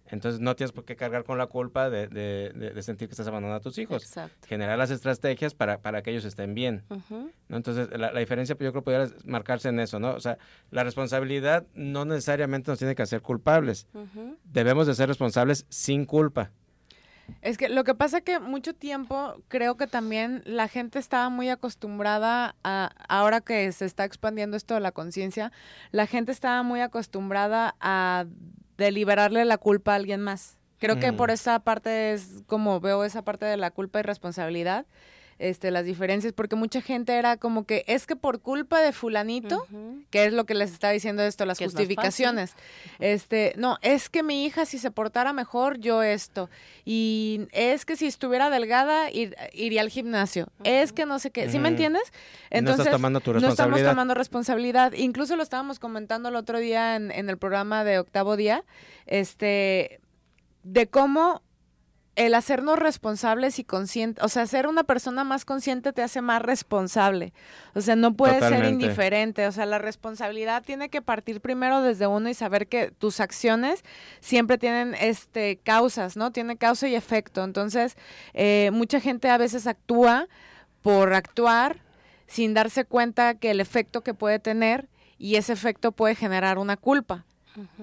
[0.08, 3.26] Entonces no tienes por qué cargar con la culpa de, de, de, sentir que estás
[3.26, 4.02] abandonando a tus hijos.
[4.02, 4.46] Exacto.
[4.46, 6.84] Generar las estrategias para, para que ellos estén bien.
[7.48, 7.56] ¿no?
[7.56, 10.14] Entonces la, la, diferencia pues, yo creo que pudiera marcarse en eso, ¿no?
[10.14, 10.38] O sea,
[10.70, 13.86] la responsabilidad no necesariamente nos tiene que hacer culpables.
[14.44, 16.50] Debemos de ser responsables sin culpa.
[17.42, 21.48] Es que lo que pasa que mucho tiempo creo que también la gente estaba muy
[21.48, 25.52] acostumbrada a, ahora que se está expandiendo esto de la conciencia,
[25.90, 28.26] la gente estaba muy acostumbrada a
[28.76, 30.58] de liberarle la culpa a alguien más.
[30.78, 34.84] Creo que por esa parte es como veo esa parte de la culpa y responsabilidad,
[35.38, 39.66] este, las diferencias, porque mucha gente era como que es que por culpa de fulanito,
[40.10, 42.54] que es lo que les está diciendo esto, las justificaciones,
[42.98, 46.48] este, no, es que mi hija si se portara mejor, yo esto,
[46.84, 51.58] y es que si estuviera delgada, iría al gimnasio, es que no sé qué, ¿sí
[51.58, 52.04] me entiendes?
[52.50, 53.70] Entonces, no estás tomando tu responsabilidad.
[53.70, 57.84] No estamos tomando responsabilidad, incluso lo estábamos comentando el otro día en, en el programa
[57.84, 58.64] de Octavo Día,
[59.06, 60.00] este
[60.62, 61.42] de cómo
[62.16, 66.40] el hacernos responsables y conscientes, o sea, ser una persona más consciente te hace más
[66.40, 67.34] responsable.
[67.74, 69.46] O sea, no puedes ser indiferente.
[69.46, 73.84] O sea, la responsabilidad tiene que partir primero desde uno y saber que tus acciones
[74.20, 76.32] siempre tienen este causas, ¿no?
[76.32, 77.44] Tiene causa y efecto.
[77.44, 77.96] Entonces,
[78.32, 80.26] eh, mucha gente a veces actúa
[80.80, 81.82] por actuar
[82.26, 86.78] sin darse cuenta que el efecto que puede tener y ese efecto puede generar una
[86.78, 87.26] culpa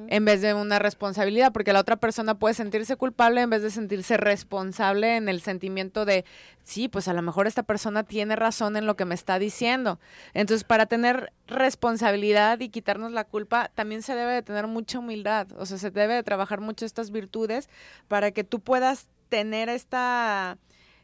[0.07, 3.71] en vez de una responsabilidad, porque la otra persona puede sentirse culpable en vez de
[3.71, 6.25] sentirse responsable en el sentimiento de,
[6.63, 9.99] sí, pues a lo mejor esta persona tiene razón en lo que me está diciendo.
[10.33, 15.47] Entonces, para tener responsabilidad y quitarnos la culpa, también se debe de tener mucha humildad,
[15.57, 17.69] o sea, se debe de trabajar mucho estas virtudes
[18.07, 20.57] para que tú puedas tener esta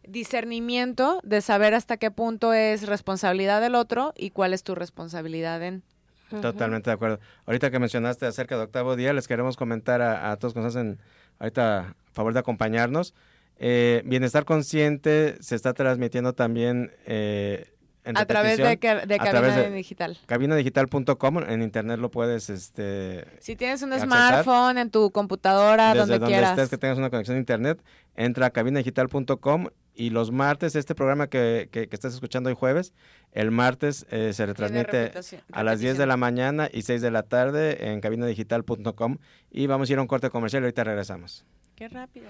[0.07, 5.61] discernimiento de saber hasta qué punto es responsabilidad del otro y cuál es tu responsabilidad
[5.63, 5.83] en
[6.29, 7.19] Totalmente de acuerdo.
[7.45, 10.99] Ahorita que mencionaste acerca de octavo día, les queremos comentar a, todos que nos hacen
[11.39, 13.13] ahorita a favor de acompañarnos.
[13.57, 17.73] Eh, Bienestar Consciente se está transmitiendo también eh,
[18.05, 20.17] a través de, de Cabina Digital.
[20.25, 22.49] Cabinadigital.com, en internet lo puedes...
[22.49, 26.51] este Si tienes un smartphone, en tu computadora, Desde donde, quieras.
[26.51, 27.81] estés, que tengas una conexión a internet,
[28.15, 29.67] entra a cabinadigital.com
[29.99, 32.93] y los martes, este programa que, que, estás escuchando hoy jueves,
[33.33, 35.11] el martes eh, se retransmite
[35.51, 39.17] a las 10 de la mañana y 6 de la tarde en cabinadigital.com
[39.51, 41.45] y vamos a ir a un corte comercial y ahorita regresamos.
[41.75, 42.27] Qué rápido.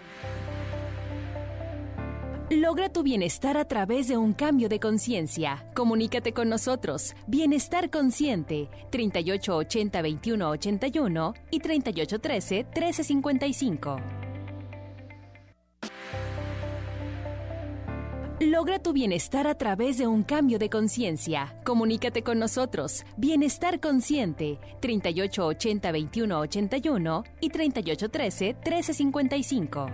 [2.50, 5.70] Logra tu bienestar a través de un cambio de conciencia.
[5.76, 7.14] Comunícate con nosotros.
[7.28, 12.66] Bienestar Consciente 3880 2181 y 3813
[18.42, 21.60] Logra tu bienestar a través de un cambio de conciencia.
[21.66, 23.04] Comunícate con nosotros.
[23.18, 29.92] Bienestar Consciente, 3880-2181 y 3813-1355.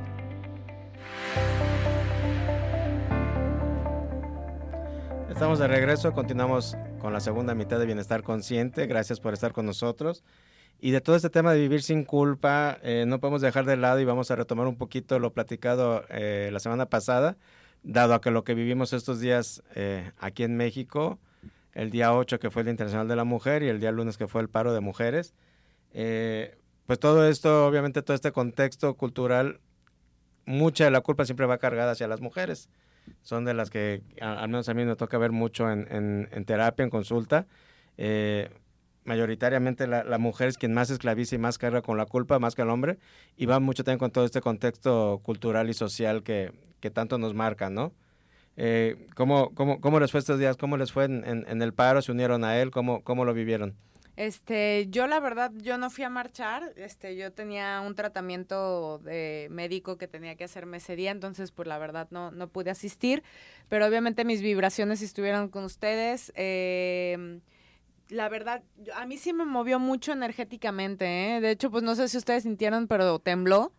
[5.31, 8.85] Estamos de regreso, continuamos con la segunda mitad de Bienestar Consciente.
[8.85, 10.23] Gracias por estar con nosotros.
[10.79, 13.99] Y de todo este tema de vivir sin culpa, eh, no podemos dejar de lado
[14.01, 17.37] y vamos a retomar un poquito lo platicado eh, la semana pasada
[17.85, 21.19] dado a que lo que vivimos estos días eh, aquí en México,
[21.73, 24.27] el día 8 que fue el Internacional de la Mujer y el día lunes que
[24.27, 25.33] fue el paro de mujeres,
[25.93, 29.59] eh, pues todo esto, obviamente todo este contexto cultural,
[30.45, 32.69] mucha de la culpa siempre va cargada hacia las mujeres.
[33.21, 36.89] Son de las que, al menos a mí me toca ver mucho en, terapia, en
[36.89, 37.45] consulta.
[37.97, 38.49] Eh,
[39.03, 42.55] mayoritariamente la, la, mujer es quien más esclaviza y más carga con la culpa, más
[42.55, 42.97] que el hombre,
[43.37, 46.51] y va mucho también con todo este contexto cultural y social que,
[46.85, 47.93] que tanto nos marca, ¿no?
[48.57, 49.49] Eh, ¿cómo,
[49.99, 50.55] les fue estos días?
[50.55, 51.99] ¿Cómo les fue en, el paro?
[52.03, 52.69] ¿Se unieron a él?
[52.69, 53.75] ¿Cómo, ¿Cómo lo vivieron?
[54.17, 59.47] Este, yo la verdad, yo no fui a marchar, este, yo tenía un tratamiento de
[59.49, 63.23] médico que tenía que hacerme ese día, entonces pues la verdad no, no pude asistir,
[63.67, 66.31] pero obviamente mis vibraciones estuvieron con ustedes.
[66.35, 67.39] Eh,
[68.09, 68.61] la verdad,
[68.95, 71.41] a mí sí me movió mucho energéticamente, ¿eh?
[71.41, 73.73] De hecho, pues no sé si ustedes sintieron, pero tembló.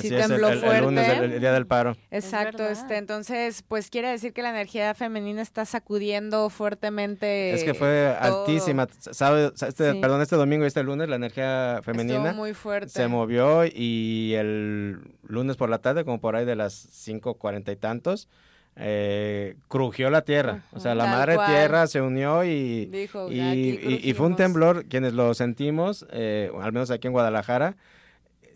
[0.00, 1.24] Sí tembló fuerte.
[1.24, 1.96] el, día del paro.
[2.10, 7.52] Exacto, este, entonces, pues quiere decir que la energía femenina está sacudiendo fuertemente.
[7.52, 8.88] Es que fue altísima.
[8.98, 9.52] ¿Sabe?
[9.54, 12.90] Este, Perdón, este domingo y este lunes la energía femenina muy fuerte.
[12.90, 17.72] se movió y el lunes por la tarde, como por ahí de las cinco cuarenta
[17.72, 18.28] y tantos,
[18.76, 20.62] eh, crujió la tierra.
[20.72, 26.06] O sea, la madre tierra se unió y, y, fue un temblor, quienes lo sentimos,
[26.10, 27.76] eh, al menos aquí en Guadalajara,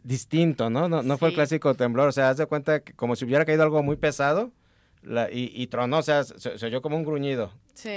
[0.02, 0.88] distinto, ¿no?
[0.88, 3.44] No, no fue el clásico temblor, o sea, haz de cuenta que como si hubiera
[3.44, 4.52] caído algo muy pesado
[5.32, 7.52] y, tronó, o sea, se, oyó como un gruñido.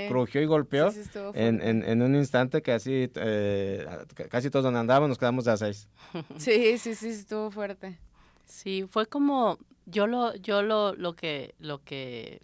[0.07, 0.89] Crujió y golpeó
[1.33, 3.85] en, en, un instante que así, eh,
[4.29, 5.89] casi todos donde andábamos nos quedamos de a seis.
[6.37, 7.99] Sí, sí, sí, estuvo fuerte.
[8.45, 12.41] Sí, fue como yo lo, yo lo, lo que, lo que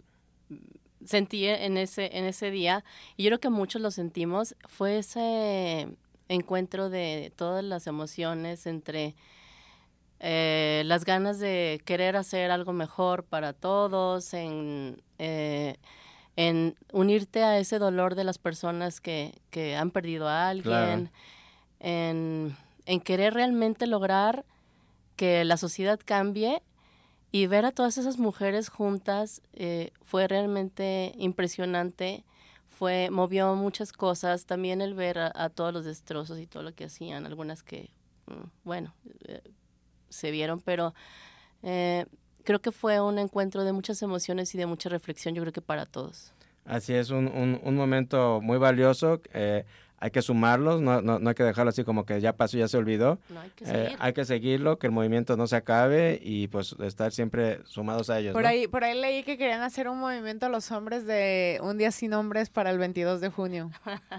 [1.04, 2.84] sentí en ese, en ese día,
[3.16, 5.88] y yo creo que muchos lo sentimos, fue ese
[6.28, 9.14] encuentro de todas las emociones entre
[10.20, 15.76] eh, las ganas de querer hacer algo mejor para todos, en, eh,
[16.36, 21.10] en unirte a ese dolor de las personas que, que han perdido a alguien,
[21.80, 22.54] en,
[22.84, 24.44] en querer realmente lograr
[25.16, 26.62] que la sociedad cambie
[27.32, 32.24] y ver a todas esas mujeres juntas eh, fue realmente impresionante,
[32.68, 36.84] fue, movió muchas cosas, también el ver a, todos los destrozos y todo lo que
[36.84, 37.90] hacían, algunas que,
[38.26, 38.94] mm, bueno,
[40.10, 40.94] se vieron, pero
[41.62, 42.04] eh,
[42.44, 45.62] creo que fue un encuentro de muchas emociones y de mucha reflexión, yo creo que
[45.62, 46.32] para todos.
[46.66, 49.20] Así es, un, un, un momento muy valioso
[50.00, 52.68] hay que sumarlos, no, no, no, hay que dejarlo así como que ya pasó, ya
[52.68, 53.18] se olvidó.
[53.38, 57.12] hay, que eh, hay, que seguirlo, que el movimiento no se acabe y pues estar
[57.12, 58.32] siempre sumados a ellos.
[58.32, 61.76] Por, ahí, por ahí leí que querían hacer un movimiento a los hombres de un
[61.76, 63.70] día sin hombres para el 22 de junio.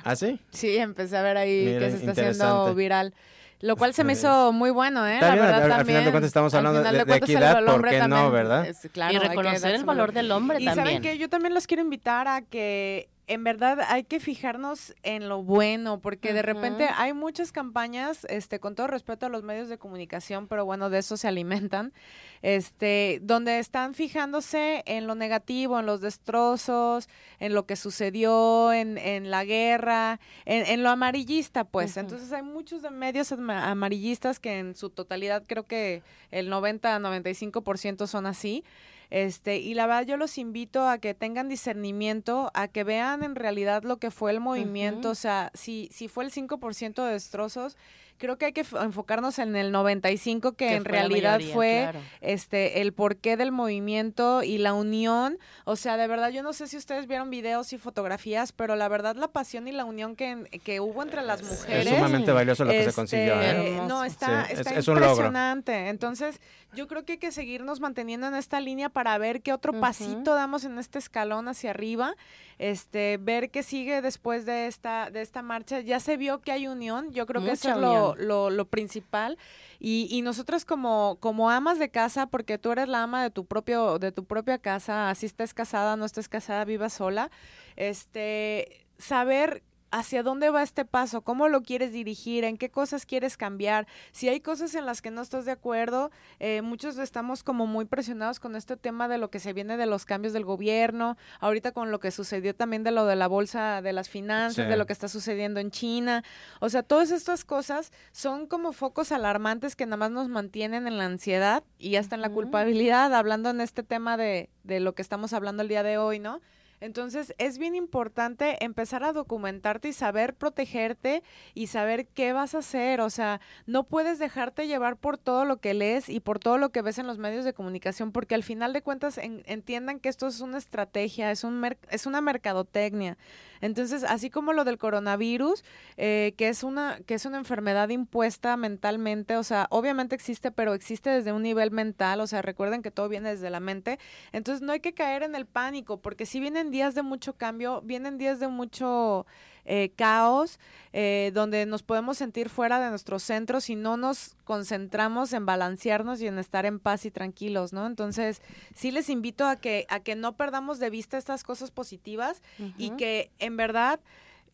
[0.04, 0.40] ¿Ah, sí?
[0.52, 3.16] Sí, empecé a ver ahí que se está haciendo viral.
[3.62, 5.20] Lo cual se me hizo muy bueno, ¿eh?
[5.22, 8.32] La verdad, al, al, final de cuentas estamos hablando de, de, equidad, ¿por qué no,
[8.32, 8.68] verdad?
[9.12, 10.88] y reconocer el valor del hombre y también.
[10.88, 14.94] Y saben que yo también los quiero invitar a que en verdad hay que fijarnos
[15.04, 19.42] en lo bueno, porque de repente hay muchas campañas, este, con todo respeto a los
[19.42, 21.94] medios de comunicación, pero bueno, de eso se alimentan,
[22.42, 27.08] este, donde están fijándose en lo negativo, en los destrozos,
[27.40, 31.96] en lo que sucedió, en, en la guerra, en, lo amarillista, pues.
[31.96, 38.26] Entonces hay muchos de medios amarillistas que en su totalidad creo que el 90-95% son
[38.26, 38.66] así.
[39.12, 43.36] Este, y la verdad yo los invito a que tengan discernimiento, a que vean en
[43.36, 47.76] realidad lo que fue el movimiento, o sea, si, si fue el 5% de destrozos,
[48.22, 53.36] creo que hay que enfocarnos en el 95 que, en realidad fue este el porqué
[53.36, 57.32] del movimiento y la unión, o sea, de verdad yo no sé si ustedes vieron
[57.32, 61.24] videos y fotografías, pero la verdad la pasión y la unión que, que hubo entre
[61.24, 63.42] las mujeres es sumamente valioso lo que se consiguió.
[63.42, 63.82] ¿eh?
[63.88, 65.90] No, está, está impresionante.
[65.90, 66.40] Entonces,
[66.74, 70.36] yo creo que hay que seguirnos manteniendo en esta línea para ver qué otro pasito
[70.36, 72.16] damos en este escalón hacia arriba
[72.62, 75.80] este, ver qué sigue después de esta, de esta marcha.
[75.80, 79.38] Ya se vio que hay unión, yo creo que eso es lo, lo, lo, principal.
[79.80, 83.46] Y, y nosotros como, como amas de casa, porque tú eres la ama de tu
[83.46, 87.32] propio, de tu propia casa, así estés casada, no estés casada, viva sola,
[87.76, 93.38] este, saber hacia dónde va este paso, cómo lo quieres dirigir, en qué cosas quieres
[93.38, 93.88] cambiar.
[94.12, 97.86] Si hay cosas en las que no estás de acuerdo, eh, muchos estamos como muy
[97.86, 101.74] presionados con este tema de lo que se viene de los cambios del gobierno, ahorita
[101.74, 104.86] con lo que sucedió también de lo de la bolsa de las finanzas, de lo
[104.86, 106.24] que está sucediendo en China.
[106.60, 110.98] O sea, todas estas cosas son como focos alarmantes que nada más nos mantienen en
[110.98, 115.02] la ansiedad y hasta en la culpabilidad, hablando en este tema de, de lo que
[115.02, 116.40] estamos hablando el día de hoy, ¿no?
[116.82, 122.60] Entonces es bien importante empezar a documentarte y saber protegerte y saber qué vas a
[122.60, 123.02] hacer.
[123.02, 126.72] O sea, no puedes dejarte llevar por todo lo que lees y por todo lo
[126.72, 130.28] que ves en los medios de comunicación, porque al final de cuentas entiendan que esto
[130.28, 133.18] es una estrategia, es, un es una mercadotecnia.
[133.62, 135.64] Entonces, así como lo del coronavirus,
[135.98, 140.74] eh, que, es una, que es una enfermedad impuesta mentalmente, o sea, obviamente existe, pero
[140.74, 144.00] existe desde un nivel mental, o sea, recuerden que todo viene desde la mente.
[144.32, 147.82] Entonces, no hay que caer en el pánico, porque si vienen días de mucho cambio,
[147.82, 149.26] vienen días de mucho
[149.66, 150.60] eh, caos,
[150.94, 156.22] eh, donde nos podemos sentir fuera de nuestros centros y no nos concentramos en balancearnos
[156.22, 157.86] y en estar en paz y tranquilos, ¿no?
[157.88, 158.42] Entonces,
[158.76, 162.42] sí les invito a que, a que no perdamos de vista estas cosas positivas
[162.78, 164.00] y que en verdad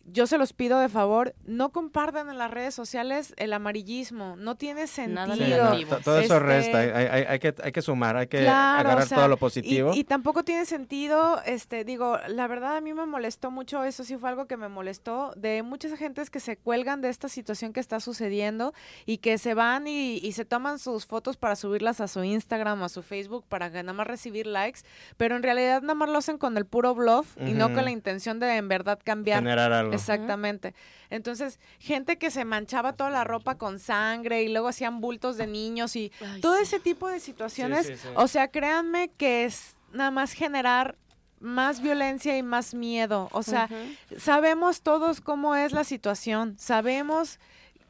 [0.08, 4.56] yo se los pido de favor, no compartan en las redes sociales el amarillismo, no
[4.56, 5.74] tiene sentido.
[6.04, 9.92] todo eso resta, hay, que, hay que sumar, hay que agarrar todo lo positivo.
[9.94, 14.18] Y, tampoco tiene sentido, este, digo, la verdad a mí me molestó mucho, eso sí
[14.18, 17.82] fue algo que me molestó, de muchas gentes que se cuelgan de esta situación que
[17.82, 18.74] está sucediendo
[19.06, 22.82] y que se van y, y se toman sus fotos para subirlas a su Instagram,
[22.84, 24.82] a su Facebook, para nada más recibir likes,
[25.18, 27.92] pero en realidad nada más lo hacen con el puro bluff y no con la
[27.92, 29.40] intención de en verdad cambiar.
[29.40, 29.97] Generar algo.
[30.02, 30.74] Exactamente.
[31.10, 35.48] Entonces, gente que se manchaba toda la ropa con sangre y luego hacían bultos de
[35.48, 37.92] niños y todo ese tipo de situaciones.
[38.16, 40.98] o sea, créanme que es nada más generar
[41.40, 43.30] más violencia y más miedo.
[43.32, 43.70] O sea,
[44.18, 47.40] sabemos todos cómo es la situación, sabemos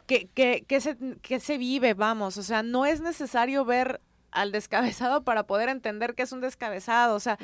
[0.05, 2.37] que, que, que, se, que se vive, vamos.
[2.37, 4.01] O sea, no es necesario ver
[4.37, 7.15] al descabezado para poder entender que es un descabezado.
[7.15, 7.37] O sea,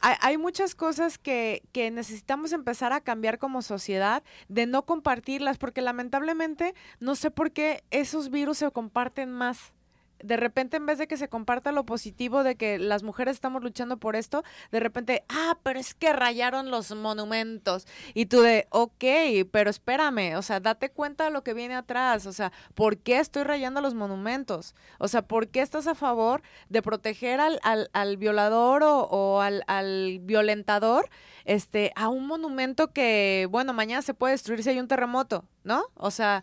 [0.00, 5.82] hay, muchas cosas que, que necesitamos empezar a cambiar como sociedad, de no compartirlas, porque
[5.82, 9.74] lamentablemente no sé por qué esos virus se comparten más
[10.22, 13.62] de repente en vez de que se comparta lo positivo de que las mujeres estamos
[13.62, 17.86] luchando por esto, de repente, ah, pero es que rayaron los monumentos.
[18.14, 19.04] Y tú de, ok,
[19.50, 23.18] pero espérame, o sea, date cuenta de lo que viene atrás, o sea, ¿por qué
[23.18, 24.74] estoy rayando los monumentos?
[24.98, 27.60] O sea, ¿por qué estás a favor de proteger al,
[27.92, 31.08] al, violador o, o al, al violentador
[31.44, 35.84] este, a un monumento que, bueno, mañana se puede destruir si hay un terremoto, ¿no?
[35.94, 36.42] O sea...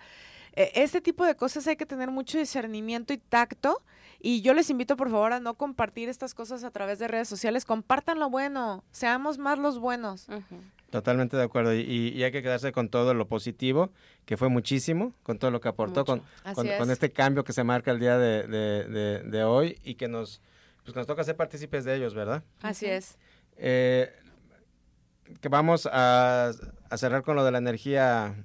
[0.58, 3.84] E, este tipo de cosas hay que tener mucho discernimiento y tacto.
[4.20, 7.30] Y yo les invito, por favor, a no compartir estas cosas a través de redes
[7.30, 7.64] sociales.
[7.64, 10.28] Compartan lo bueno, seamos más los buenos.
[10.90, 11.76] Totalmente de acuerdo.
[11.76, 13.92] Y, hay que quedarse con todo lo positivo,
[14.26, 16.24] que fue muchísimo, con todo lo que aportó, con,
[16.56, 20.42] con, este cambio que se marca el día de, hoy y que nos,
[20.84, 22.44] pues, nos toca ser partícipes de ellos, ¿verdad?
[22.64, 23.20] Así es.
[23.58, 24.12] Eh,
[25.40, 26.52] que vamos a,
[26.96, 28.36] cerrar con lo de la energía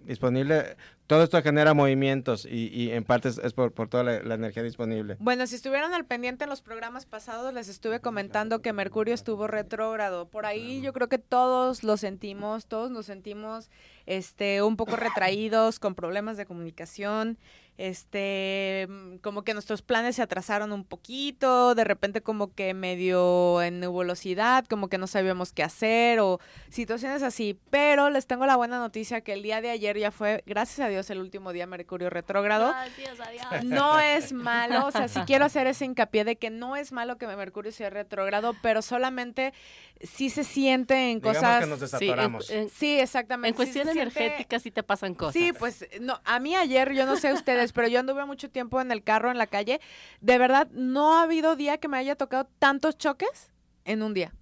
[0.00, 0.76] disponible.
[1.06, 5.16] Todo esto genera movimientos y, en parte es, por, toda la, energía disponible.
[5.18, 9.46] Bueno, si estuvieron al pendiente en los programas pasados, les estuve comentando que Mercurio estuvo
[9.46, 10.28] retrógrado.
[10.28, 13.70] Por ahí yo creo que todos lo sentimos, todos nos sentimos
[14.06, 17.36] este, un poco retraídos, con problemas de comunicación
[17.78, 23.62] este, mm, como que nuestros planes se atrasaron un poquito, de repente como que medio
[23.62, 27.58] en nebulosidad, como que no sabíamos qué hacer o situaciones así.
[27.70, 30.88] Pero les tengo la buena noticia que el día de ayer ya fue, gracias a
[30.88, 32.68] Dios, el último día Mercurio retrógrado.
[32.68, 33.64] Gracias a Dios.
[33.64, 37.16] No es malo, o sea, sí quiero hacer ese hincapié de que no es malo
[37.16, 39.54] que Mercurio sea retrógrado, pero solamente
[40.00, 41.60] sí se siente en cosas...
[41.60, 42.52] Que nos desatoramos.
[42.72, 43.48] Sí, exactamente.
[43.48, 45.34] En cuestión energética sí te pasan cosas.
[45.34, 48.80] Sí, pues no, a mí ayer, yo no sé ustedes, pero yo anduve mucho tiempo
[48.80, 49.80] en el carro, en la calle.
[50.20, 53.52] De verdad, no ha habido día que me haya tocado tantos choques
[53.84, 54.32] en un día.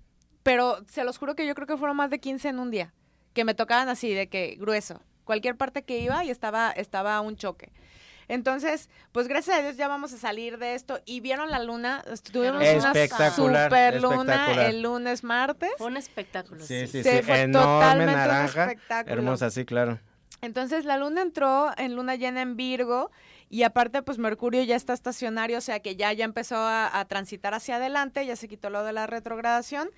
[0.42, 2.94] Pero se los juro que yo creo que fueron más de 15 en un día.
[3.34, 5.02] Que me tocaban así, de que grueso.
[5.24, 7.70] Cualquier parte que iba y estaba, estaba un choque.
[8.30, 11.00] Entonces, pues gracias a Dios ya vamos a salir de esto.
[11.04, 15.70] Y vieron la luna, tuvimos una super luna el lunes, martes.
[15.78, 16.64] Fue un espectáculo.
[16.64, 17.22] Sí, sí, sí.
[17.22, 18.72] Fue Enorme naranja.
[19.06, 19.98] Hermosa, sí, claro.
[20.42, 23.10] Entonces la luna entró en luna llena en Virgo
[23.50, 27.52] y aparte pues Mercurio ya está estacionario, o sea que ya, ya empezó a, transitar
[27.52, 29.90] hacia adelante, ya se quitó lo de la retrogradación.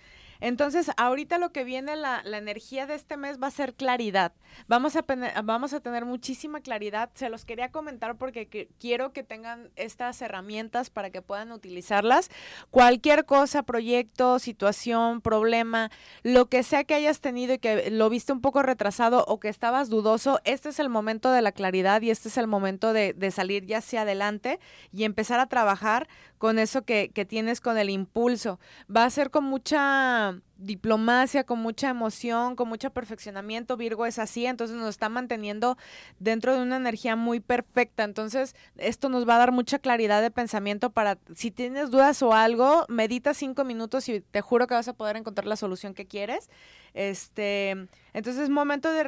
[0.42, 4.32] Entonces, ahorita lo que viene, la, la energía de este mes va a ser claridad.
[4.66, 5.04] Vamos a,
[5.44, 7.10] vamos a tener muchísima claridad.
[7.14, 12.28] Se los quería comentar porque quiero que tengan estas herramientas para que puedan utilizarlas.
[12.72, 15.92] Cualquier cosa, proyecto, situación, problema,
[16.24, 19.48] lo que sea que hayas tenido y que lo viste un poco retrasado o que
[19.48, 23.12] estabas dudoso, este es el momento de la claridad y este es el momento de,
[23.12, 24.58] de salir ya hacia adelante
[24.92, 26.08] y empezar a trabajar
[26.42, 28.58] con eso que, que tienes con el impulso.
[28.94, 33.76] Va a ser con mucha diplomacia, con mucha emoción, con mucho perfeccionamiento.
[33.76, 35.76] Virgo es así, entonces nos está manteniendo
[36.18, 38.04] dentro de una energía muy perfecta.
[38.04, 42.32] Entonces, esto nos va a dar mucha claridad de pensamiento para, si tienes dudas o
[42.32, 46.06] algo, medita cinco minutos y te juro que vas a poder encontrar la solución que
[46.06, 46.48] quieres.
[46.94, 47.70] Este,
[48.12, 49.02] entonces es momento de,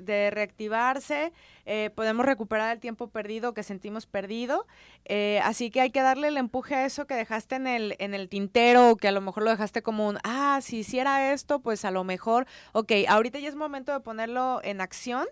[0.00, 1.32] de reactivarse,
[1.64, 4.66] eh, podemos recuperar el tiempo perdido que sentimos perdido,
[5.04, 8.14] eh, así que hay que darle el empuje a eso que dejaste en el, en
[8.14, 11.58] el tintero o que a lo mejor lo dejaste como un, ah, si hiciera esto,
[11.58, 15.26] pues a lo mejor, ok, ahorita ya es momento de ponerlo en acción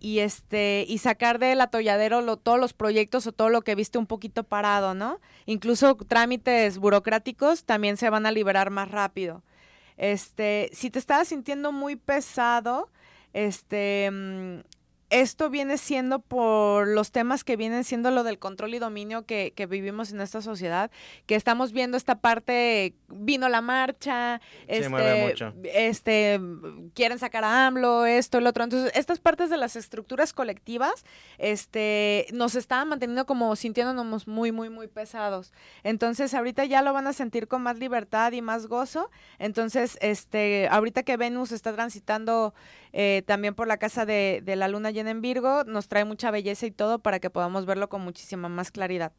[0.00, 3.98] y este y sacar del atolladero lo, todos los proyectos o todo lo que viste
[3.98, 5.20] un poquito parado, ¿no?
[5.46, 9.42] Incluso trámites burocráticos también se van a liberar más rápido.
[9.96, 12.90] Este, si te estabas sintiendo muy pesado,
[13.32, 14.60] este, mm,
[15.10, 19.52] esto viene siendo por los temas que vienen siendo lo del control y dominio que,
[19.54, 20.90] que, vivimos en esta sociedad,
[21.26, 25.34] que estamos viendo esta parte, vino la marcha, este,
[25.74, 26.40] este,
[26.94, 28.64] quieren sacar a AMLO, esto, el otro.
[28.64, 31.04] Entonces, estas partes de las estructuras colectivas,
[31.38, 35.52] este, nos estaban manteniendo como sintiéndonos muy, muy, muy pesados.
[35.84, 39.10] Entonces, ahorita ya lo van a sentir con más libertad y más gozo.
[39.38, 42.54] Entonces, este, ahorita que Venus está transitando
[42.92, 46.32] eh, también por la casa de, de la luna llena en Virgo, nos trae mucha
[46.32, 49.12] belleza y todo para que podamos verlo con muchísima más claridad.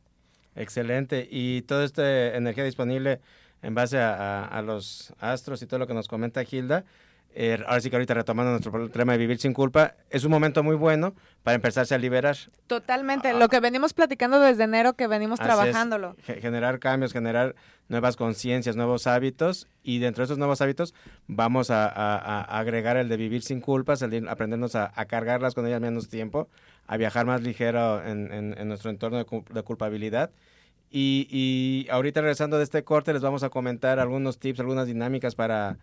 [0.55, 1.28] Excelente.
[1.32, 3.21] Y toda esta energía disponible
[3.61, 6.84] en base a, a, los astros y todo lo que nos comenta Gilda,
[7.39, 10.63] eh, ahora sí que ahorita retomando nuestro tema de vivir sin culpa, es un momento
[10.63, 11.13] muy bueno
[11.43, 12.36] para empezarse a liberar.
[12.65, 16.15] Totalmente, lo que venimos platicando desde enero, que venimos trabajándolo.
[16.23, 17.53] generar cambios, generar
[17.89, 20.95] nuevas conciencias, nuevos hábitos, y dentro de esos nuevos hábitos
[21.28, 25.80] vamos a, agregar el de vivir sin culpas, el de aprendernos a, cargarlas con ellas
[25.80, 26.49] menos tiempo,
[26.88, 30.32] a viajar más ligero en, nuestro entorno de, culpabilidad.
[30.89, 35.36] Y, y ahorita regresando de este corte les vamos a comentar algunos tips, algunas dinámicas
[35.36, 35.78] para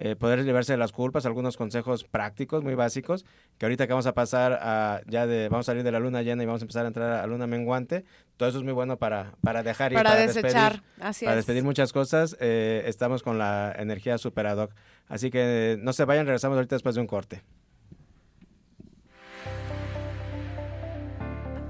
[0.00, 3.24] eh, poder liberarse de las culpas, algunos consejos prácticos muy básicos,
[3.58, 6.22] que ahorita que vamos a pasar a, ya de, vamos a salir de la luna
[6.22, 8.04] llena y vamos a empezar a entrar a luna menguante,
[8.36, 11.64] todo eso es muy bueno para, para dejar y para, para desechar, despedir, para despedir
[11.64, 14.70] muchas cosas, eh, estamos con la energía super ad hoc.
[15.08, 17.42] Así que no se vayan, regresamos ahorita después de un corte.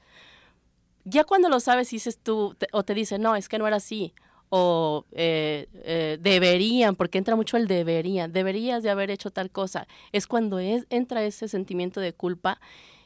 [1.07, 4.13] ya cuando lo sabes, dices tú, o te dicen, no, es que no era así,
[4.49, 9.87] o eh, eh, deberían, porque entra mucho el deberían, deberías de haber hecho tal cosa,
[10.13, 12.61] es cuando es, entra ese sentimiento de culpa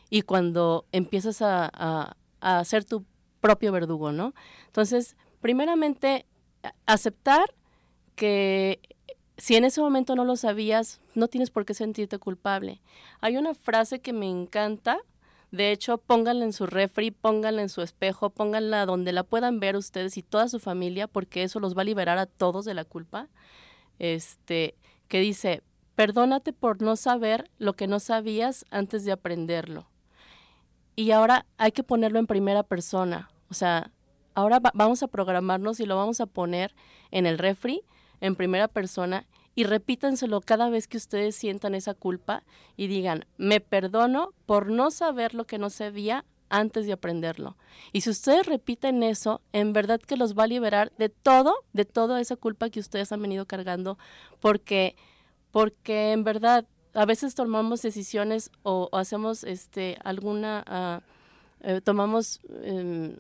[0.09, 3.05] y cuando empiezas a, a, a ser tu
[3.41, 4.35] propio verdugo, ¿no?
[4.67, 6.27] Entonces, primeramente,
[6.87, 7.55] aceptar
[8.17, 8.81] que
[9.37, 12.83] si en ese momento no lo sabías, no tienes por qué sentirte culpable.
[13.21, 14.99] Hay una frase que me encanta,
[15.51, 19.77] de hecho, pónganla en su refri, pónganla en su espejo, pónganla donde la puedan ver
[19.77, 22.85] ustedes y toda su familia, porque eso los va a liberar a todos de la
[22.85, 23.29] culpa.
[23.99, 24.77] Este,
[25.09, 25.63] que dice,
[25.97, 29.89] perdónate por no saber lo que no sabías antes de aprenderlo.
[30.95, 33.31] Y ahora hay que ponerlo en primera persona.
[33.49, 33.91] O sea,
[34.35, 36.75] ahora vamos a programarnos y lo vamos a poner
[37.11, 37.83] en el refri
[38.21, 42.45] en primera persona y repítenselo cada vez que ustedes sientan esa culpa
[42.77, 47.57] y digan, me perdono por no saber lo que no sabía antes de aprenderlo.
[47.93, 51.85] Y si ustedes repiten eso, en verdad que los va a liberar de todo, de
[51.85, 53.99] toda esa culpa que ustedes han venido cargando,
[54.41, 54.97] porque,
[55.53, 61.20] porque en verdad a veces tomamos decisiones o, hacemos este alguna uh,
[61.63, 63.17] eh, tomamos, eh,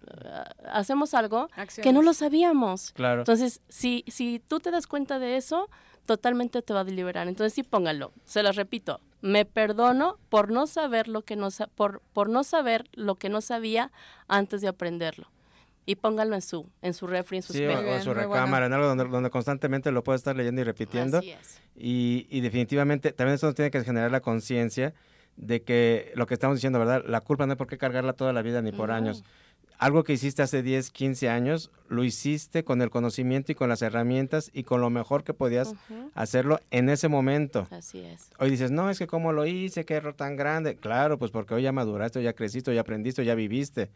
[0.70, 1.48] hacemos algo
[1.82, 2.92] que no lo sabíamos.
[2.92, 3.20] Claro.
[3.20, 5.68] Entonces, si, si tú te das cuenta de eso,
[6.06, 7.28] totalmente te va a liberar.
[7.28, 8.12] Entonces, sí, póngalo.
[8.24, 9.00] Se lo repito.
[9.20, 13.42] Me perdono por no saber lo que no por, por no saber lo que no
[13.42, 13.92] sabía
[14.28, 15.28] antes de aprenderlo
[15.84, 18.72] y póngalo en su en su refri, en su sí, o, en su recámara, en
[18.72, 21.18] algo donde, donde, constantemente lo puede estar leyendo y repitiendo.
[21.18, 21.60] Así es.
[21.76, 24.94] Y, y definitivamente también eso nos tiene que generar la conciencia
[25.40, 27.02] de que lo que estamos diciendo, ¿verdad?
[27.06, 29.24] La culpa no hay por qué cargarla toda la vida ni por años.
[29.78, 33.80] Algo que hiciste hace 10, 15 años, lo hiciste con el conocimiento y con las
[33.80, 35.74] herramientas y con lo mejor que podías
[36.14, 37.66] hacerlo en ese momento.
[37.70, 38.30] Así es.
[38.38, 40.76] Hoy dices, no, es que cómo lo hice, qué error tan grande.
[40.76, 43.90] Claro, pues porque hoy ya maduraste, ya creciste, ya aprendiste, ya viviste.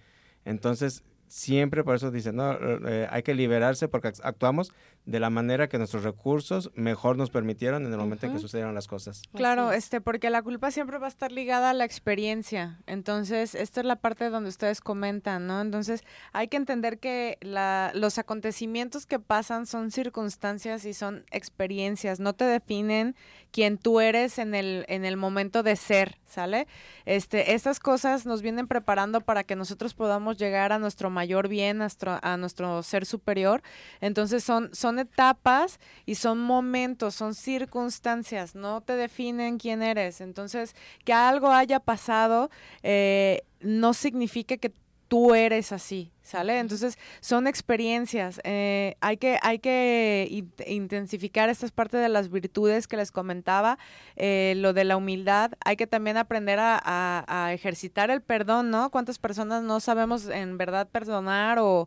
[0.47, 4.73] Entonces, siempre por eso dicen, no, eh, hay que liberarse porque actuamos
[5.07, 8.75] de la manera que nuestros recursos mejor nos permitieron en el momento en que sucedieron
[8.75, 9.23] las cosas.
[9.35, 12.79] Claro, este, porque la culpa siempre va a estar ligada a la experiencia.
[12.87, 15.61] Entonces, esta es la parte donde ustedes comentan, ¿no?
[15.61, 22.19] Entonces, hay que entender que la, los acontecimientos que pasan son circunstancias y son experiencias,
[22.19, 23.15] no te definen
[23.51, 26.67] quién tú eres en el, en el momento de ser, ¿sale?
[27.05, 31.81] Este, estas cosas nos vienen preparando para que nosotros podamos llegar a nuestro mayor bien,
[31.81, 33.63] a nuestro, ser superior.
[34.01, 40.21] Entonces, son, son etapas y son momentos, son circunstancias, no te definen quién eres.
[40.21, 42.51] Entonces, que algo haya pasado
[42.83, 44.73] eh, no significa que
[45.09, 46.59] tú eres así, ¿sale?
[46.59, 48.41] Entonces, son experiencias.
[48.45, 53.79] Eh, hay que, hay que intensificar estas partes de las virtudes que les comentaba,
[54.17, 55.53] eh, lo de la humildad.
[55.65, 58.91] Hay que también aprender a, ejercitar el perdón, ¿no?
[58.91, 61.87] ¿Cuántas personas no sabemos en verdad perdonar o,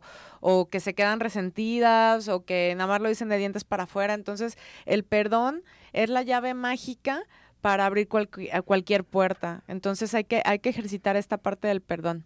[0.70, 4.14] que se quedan resentidas o que nada más lo dicen de dientes para afuera?
[4.14, 4.56] Entonces,
[4.86, 5.62] el perdón
[5.92, 7.22] es la llave mágica
[7.60, 9.64] para abrir cualquier puerta.
[9.68, 12.24] Entonces, hay que, hay que ejercitar esta parte del perdón.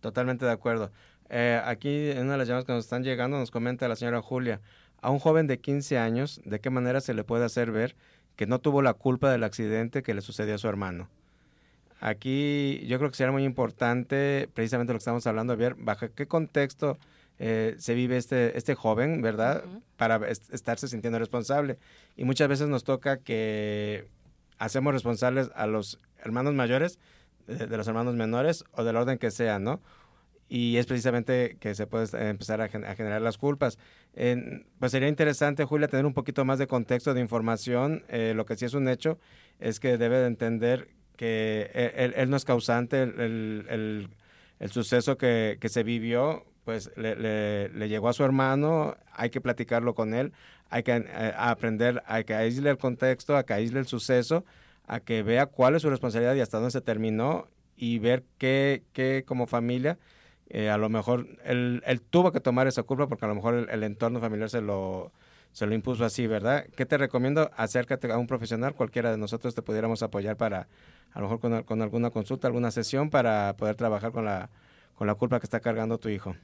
[0.00, 0.90] Totalmente de acuerdo.
[1.28, 4.20] Eh, aquí en una de las llamadas que nos están llegando nos comenta la señora
[4.20, 4.60] Julia,
[5.00, 7.94] a un joven de 15 años, ¿de qué manera se le puede hacer ver
[8.36, 11.08] que no tuvo la culpa del accidente que le sucedió a su hermano?
[12.00, 16.26] Aquí yo creo que sería muy importante, precisamente lo que estamos hablando, ver bajo qué
[16.26, 16.98] contexto
[17.38, 19.64] eh, se vive este, este joven, ¿verdad?
[19.96, 21.78] Para estarse sintiendo responsable.
[22.16, 24.08] Y muchas veces nos toca que
[24.58, 26.98] hacemos responsables a los hermanos mayores
[27.50, 29.80] de, los hermanos menores o del orden que sea, ¿no?
[30.48, 33.78] Y es precisamente que se puede empezar a, generar las culpas.
[34.12, 38.02] pues sería interesante, Julia, tener un poquito más de contexto, de información.
[38.08, 39.18] Eh, lo que sí es un hecho
[39.60, 41.70] es que debe de entender que
[42.16, 44.08] él, no es causante, el,
[44.58, 47.14] el, suceso que, que, se vivió, pues le,
[47.68, 50.32] le, llegó a su hermano, hay que platicarlo con él,
[50.70, 54.44] hay que eh, aprender, hay que aislar el contexto, hay que aislar el suceso
[54.90, 58.82] a que vea cuál es su responsabilidad y hasta dónde se terminó y ver qué,
[58.92, 59.98] qué como familia,
[60.48, 63.68] eh, a lo mejor él, él, tuvo que tomar esa culpa porque a lo mejor
[63.70, 65.12] el, entorno familiar se lo,
[65.52, 66.66] se lo impuso así, ¿verdad?
[66.74, 67.52] ¿Qué te recomiendo?
[67.56, 70.66] Acércate a un profesional, cualquiera de nosotros te pudiéramos apoyar para,
[71.12, 74.50] a lo mejor con, con alguna consulta, alguna sesión para poder trabajar con la,
[74.96, 76.34] con la culpa que está cargando tu hijo.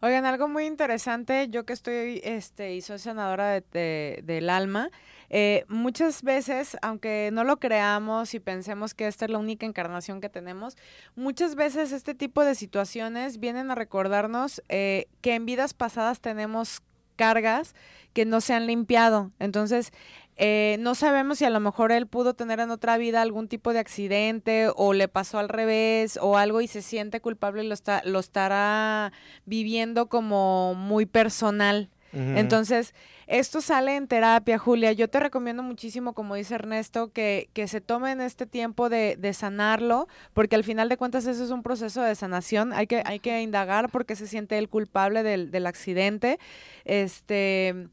[0.00, 4.90] Oigan, algo muy interesante, yo que estoy este, y soy senadora de, del alma,
[5.30, 10.20] eh, muchas veces, aunque no lo creamos y pensemos que esta es la única encarnación
[10.20, 10.76] que tenemos,
[11.16, 16.82] muchas veces este tipo de situaciones vienen a recordarnos eh, que en vidas pasadas tenemos
[17.16, 17.74] cargas
[18.14, 19.32] que no se han limpiado.
[19.38, 19.92] Entonces,
[20.36, 23.72] eh, no sabemos si a lo mejor él pudo tener en otra vida algún tipo
[23.72, 27.74] de accidente o le pasó al revés o algo y se siente culpable y lo,
[27.74, 29.12] está, lo estará
[29.46, 31.90] viviendo como muy personal.
[32.12, 32.94] Entonces,
[33.26, 34.92] esto sale en terapia, Julia.
[34.92, 39.34] Yo te recomiendo muchísimo, como dice Ernesto, que, que se tomen este tiempo de, de,
[39.34, 42.72] sanarlo, porque al final de cuentas eso es un proceso de sanación.
[42.72, 46.38] Hay que, hay que indagar por qué se siente el culpable del, del accidente.
[46.84, 47.88] Este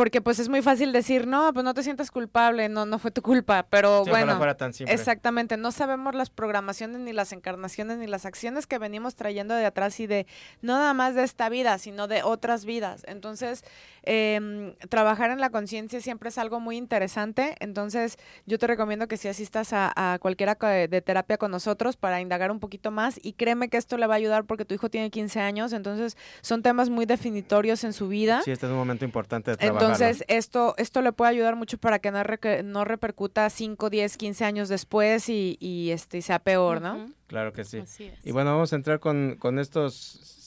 [0.00, 3.10] porque pues es muy fácil decir, no, pues no te sientas culpable, no, no fue
[3.10, 4.40] tu culpa, pero bueno,
[4.86, 9.66] exactamente, no sabemos las programaciones, ni las encarnaciones, ni las acciones que venimos trayendo de
[9.66, 10.26] atrás y de,
[10.62, 13.04] no nada más de esta vida, sino de otras vidas.
[13.08, 13.62] Entonces,
[14.04, 19.18] eh, trabajar en la conciencia siempre es algo muy interesante, entonces yo te recomiendo que
[19.18, 23.34] si asistas a, a cualquiera de terapia con nosotros para indagar un poquito más y
[23.34, 26.62] créeme que esto le va a ayudar porque tu hijo tiene 15 años, entonces son
[26.62, 28.40] temas muy definitorios en su vida.
[28.46, 29.82] Sí, este es un momento importante de trabajar.
[29.82, 29.89] Entonces,
[30.28, 32.22] esto, esto le puede ayudar mucho para que no,
[32.64, 37.10] no repercuta 5, 10, 15 años después y, y este, sea peor, ¿no?
[37.26, 37.82] Claro que sí.
[38.24, 39.94] Y bueno, vamos a entrar con, con estos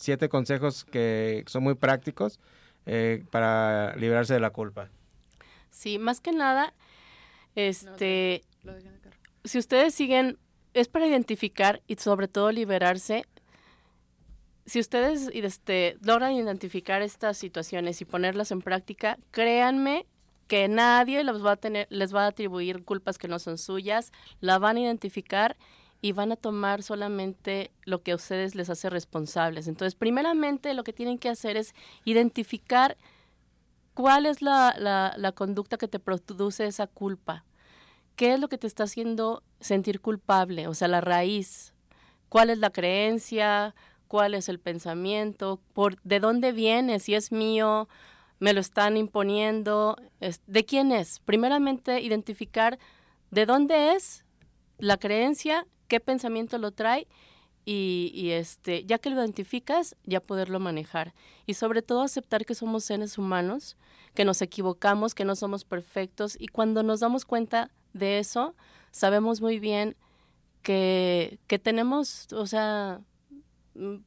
[0.03, 2.39] siete consejos que son muy prácticos
[2.85, 4.89] eh, para librarse de la culpa.
[5.71, 6.73] Sí, más que nada,
[7.55, 8.43] este,
[9.43, 10.37] si ustedes siguen,
[10.73, 13.25] es para identificar y sobre todo liberarse
[14.65, 20.05] si ustedes este, logran identificar estas situaciones y ponerlas en práctica, créanme
[20.47, 24.11] que nadie les va a tener, les va a atribuir culpas que no son suyas,
[24.39, 25.57] la van a identificar
[26.01, 29.67] y van a tomar solamente lo que a ustedes les hace responsables.
[29.67, 32.97] Entonces, primeramente lo que tienen que hacer es identificar
[33.93, 34.75] cuál es la,
[35.17, 37.45] la conducta que te produce esa culpa.
[38.15, 40.67] ¿Qué es lo que te está haciendo sentir culpable?
[40.67, 41.73] O sea, la raíz.
[42.29, 43.73] ¿Cuál es la creencia?
[44.13, 47.89] Cuál es el pensamiento, por de dónde viene, si es mío,
[48.37, 49.97] me lo están imponiendo,
[50.45, 51.19] de quién es.
[51.21, 52.77] Primeramente, identificar
[53.31, 54.23] de dónde es
[54.77, 57.07] la creencia, qué pensamiento lo trae
[57.65, 61.15] y, este, ya que lo identificas, ya poderlo manejar.
[61.47, 63.77] Y sobre todo aceptar que somos seres humanos,
[64.13, 68.53] que nos equivocamos, que no somos perfectos y cuando nos damos cuenta de eso,
[68.91, 69.95] sabemos muy bien
[70.61, 73.01] que, que tenemos, o sea,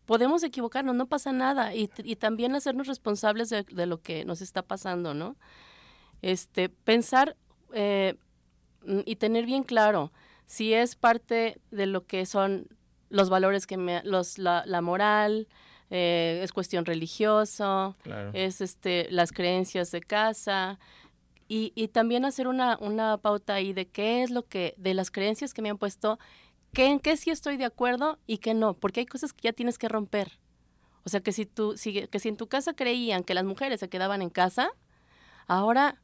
[0.05, 4.41] podemos equivocarnos, no pasa nada, y, y también hacernos responsables de, de, lo que nos
[4.41, 5.37] está pasando, ¿no?
[6.23, 7.37] Este, pensar
[7.73, 8.15] eh,
[8.85, 10.13] mm, y tener bien claro
[10.47, 12.69] si es parte de lo que son
[13.11, 15.49] los valores que me, los, la, la moral,
[15.91, 17.97] eh, es cuestión religiosa,
[18.33, 20.79] es este, las creencias de casa,
[21.49, 25.11] y, y también hacer una, una pauta ahí de qué es lo que, de las
[25.11, 26.19] creencias que me han puesto,
[26.77, 28.75] ¿Qué, en qué sí estoy de acuerdo y qué no?
[28.75, 30.39] Porque hay cosas que ya tienes que romper.
[31.05, 33.81] O sea, que si, tú, si, que si en tu casa creían que las mujeres
[33.81, 34.69] se quedaban en casa,
[35.47, 36.03] ahora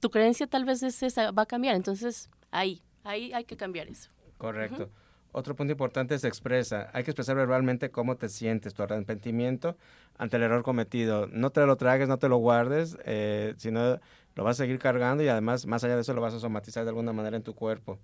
[0.00, 1.76] tu creencia tal vez es esa, va a cambiar.
[1.76, 4.10] Entonces, ahí, ahí hay que cambiar eso.
[4.36, 4.90] Correcto.
[5.30, 6.90] Otro punto importante es expresa.
[6.92, 9.76] Hay que expresar verbalmente cómo te sientes, tu arrepentimiento
[10.18, 11.28] ante el error cometido.
[11.28, 14.00] No te lo tragues, no te lo guardes, eh, sino
[14.34, 16.82] lo vas a seguir cargando y además, más allá de eso, lo vas a somatizar
[16.82, 18.00] de alguna manera en tu cuerpo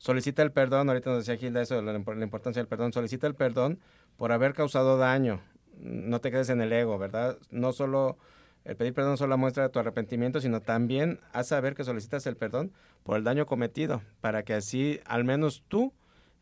[0.00, 3.34] solicita el perdón, ahorita nos decía Gilda eso, la, la, importancia del perdón, solicita el
[3.34, 3.78] perdón
[4.16, 5.40] por haber causado daño,
[5.78, 7.38] no te quedes en el ego, ¿verdad?
[7.50, 8.16] No solo,
[8.64, 12.72] el pedir perdón solo muestra tu arrepentimiento, sino también haz saber que solicitas el perdón
[13.04, 15.92] por el daño cometido, para que así al menos tú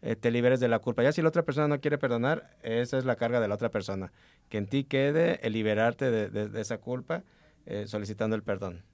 [0.03, 1.03] eh, te liberes de la culpa.
[1.03, 3.71] Ya si la otra persona no quiere perdonar, esa es la carga de la otra
[3.71, 4.13] persona,
[4.49, 7.25] que en ti quede el liberarte de, de, esa culpa
[7.67, 8.85] eh, solicitando el perdón.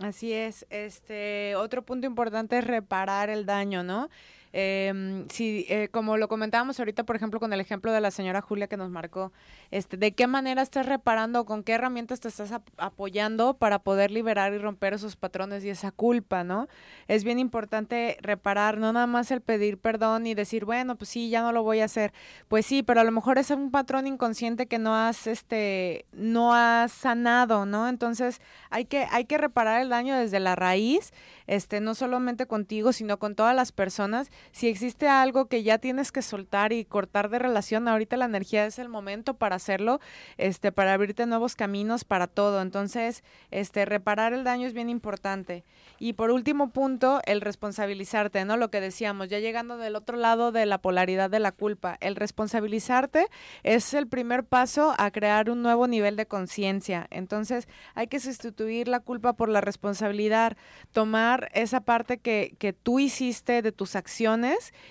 [0.00, 0.66] Así es.
[0.70, 4.08] Este otro punto importante es reparar el daño, ¿no?
[4.52, 8.40] Eh, si, eh, como lo comentábamos ahorita, por ejemplo, con el ejemplo de la señora
[8.40, 9.32] Julia que nos marcó,
[9.70, 14.52] este, ¿de qué manera estás reparando, con qué herramientas te estás apoyando para poder liberar
[14.52, 16.68] y romper esos patrones y esa culpa, ¿no?
[17.06, 21.30] Es bien importante reparar, no nada más el pedir perdón y decir, bueno, pues sí,
[21.30, 22.12] ya no lo voy a hacer.
[22.48, 26.54] Pues sí, pero a lo mejor es un patrón inconsciente que no has, este, no
[26.54, 27.88] has sanado, ¿no?
[27.88, 28.40] Entonces
[28.70, 31.12] hay que, hay que reparar el daño desde la raíz,
[31.46, 36.12] este, no solamente contigo, sino con todas las personas si existe algo que ya tienes
[36.12, 40.00] que soltar y cortar de relación, ahorita la energía es el momento para hacerlo,
[40.38, 42.60] este, para abrirte nuevos caminos para todo.
[42.60, 45.64] Entonces, este, reparar el daño es bien importante.
[45.98, 48.56] Y por último punto, el responsabilizarte, ¿no?
[48.56, 52.16] Lo que decíamos, ya llegando del otro lado de la polaridad de la culpa, el
[52.16, 53.28] responsabilizarte
[53.62, 57.06] es el primer paso a crear un nuevo nivel de conciencia.
[57.10, 60.56] Entonces, hay que sustituir la culpa por la responsabilidad,
[60.92, 64.29] tomar esa parte que, que tú hiciste de tus acciones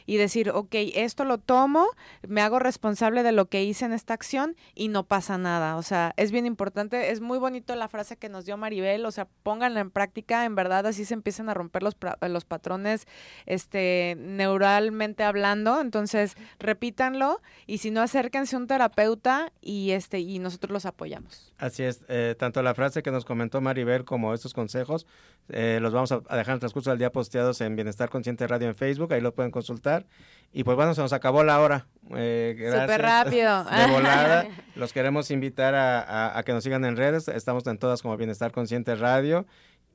[0.05, 1.87] y decir, ok, esto lo tomo,
[2.27, 5.77] me hago responsable de lo que hice en esta acción y no pasa nada.
[5.77, 9.11] O sea, es bien importante, es muy bonito la frase que nos dio Maribel, o
[9.11, 13.07] sea, pónganla en práctica, en verdad así se empiezan a romper los, los patrones
[13.45, 20.39] este, neuralmente hablando, entonces repítanlo y si no acérquense a un terapeuta y, este, y
[20.39, 21.53] nosotros los apoyamos.
[21.57, 25.05] Así es, eh, tanto la frase que nos comentó Maribel como estos consejos
[25.49, 28.67] eh, los vamos a dejar en el transcurso del día posteados en Bienestar Consciente Radio
[28.67, 30.05] en Facebook, ahí lo pueden consultar.
[30.51, 31.87] Y pues bueno, se nos acabó la hora.
[32.15, 33.63] Eh, Súper rápido.
[33.65, 34.47] De volada.
[34.75, 37.27] Los queremos invitar a, que nos sigan en redes.
[37.27, 39.45] Estamos en todas como Bienestar Consciente Radio.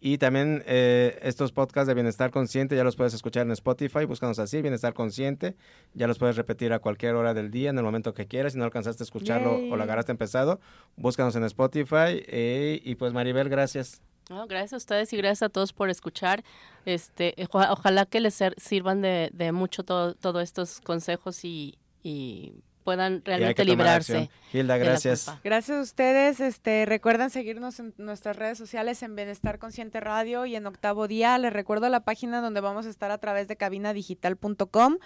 [0.01, 4.39] Y también eh, estos podcasts de Bienestar Consciente ya los puedes escuchar en Spotify, búscanos
[4.39, 5.57] así, Bienestar Consciente.
[5.95, 8.53] Ya los puedes repetir a cualquier hora del día, en el momento que quieras.
[8.53, 10.61] Si no alcanzaste a escucharlo o lo agarraste empezado,
[10.97, 12.23] búscanos en Spotify.
[12.27, 16.45] Eh, y pues Maribel, gracias gracias a ustedes y gracias a todos por escuchar.
[16.85, 23.23] Este, ojalá que les sirvan de, de mucho todos todo estos consejos y, y puedan
[23.25, 24.31] realmente librarse.
[24.53, 25.33] Hilda, gracias.
[25.43, 26.39] Gracias a ustedes.
[26.39, 31.37] Este, recuerden seguirnos en nuestras redes sociales en Bienestar Consciente Radio y en Octavo Día.
[31.39, 34.99] Les recuerdo la página donde vamos a estar a través de cabinadigital.com.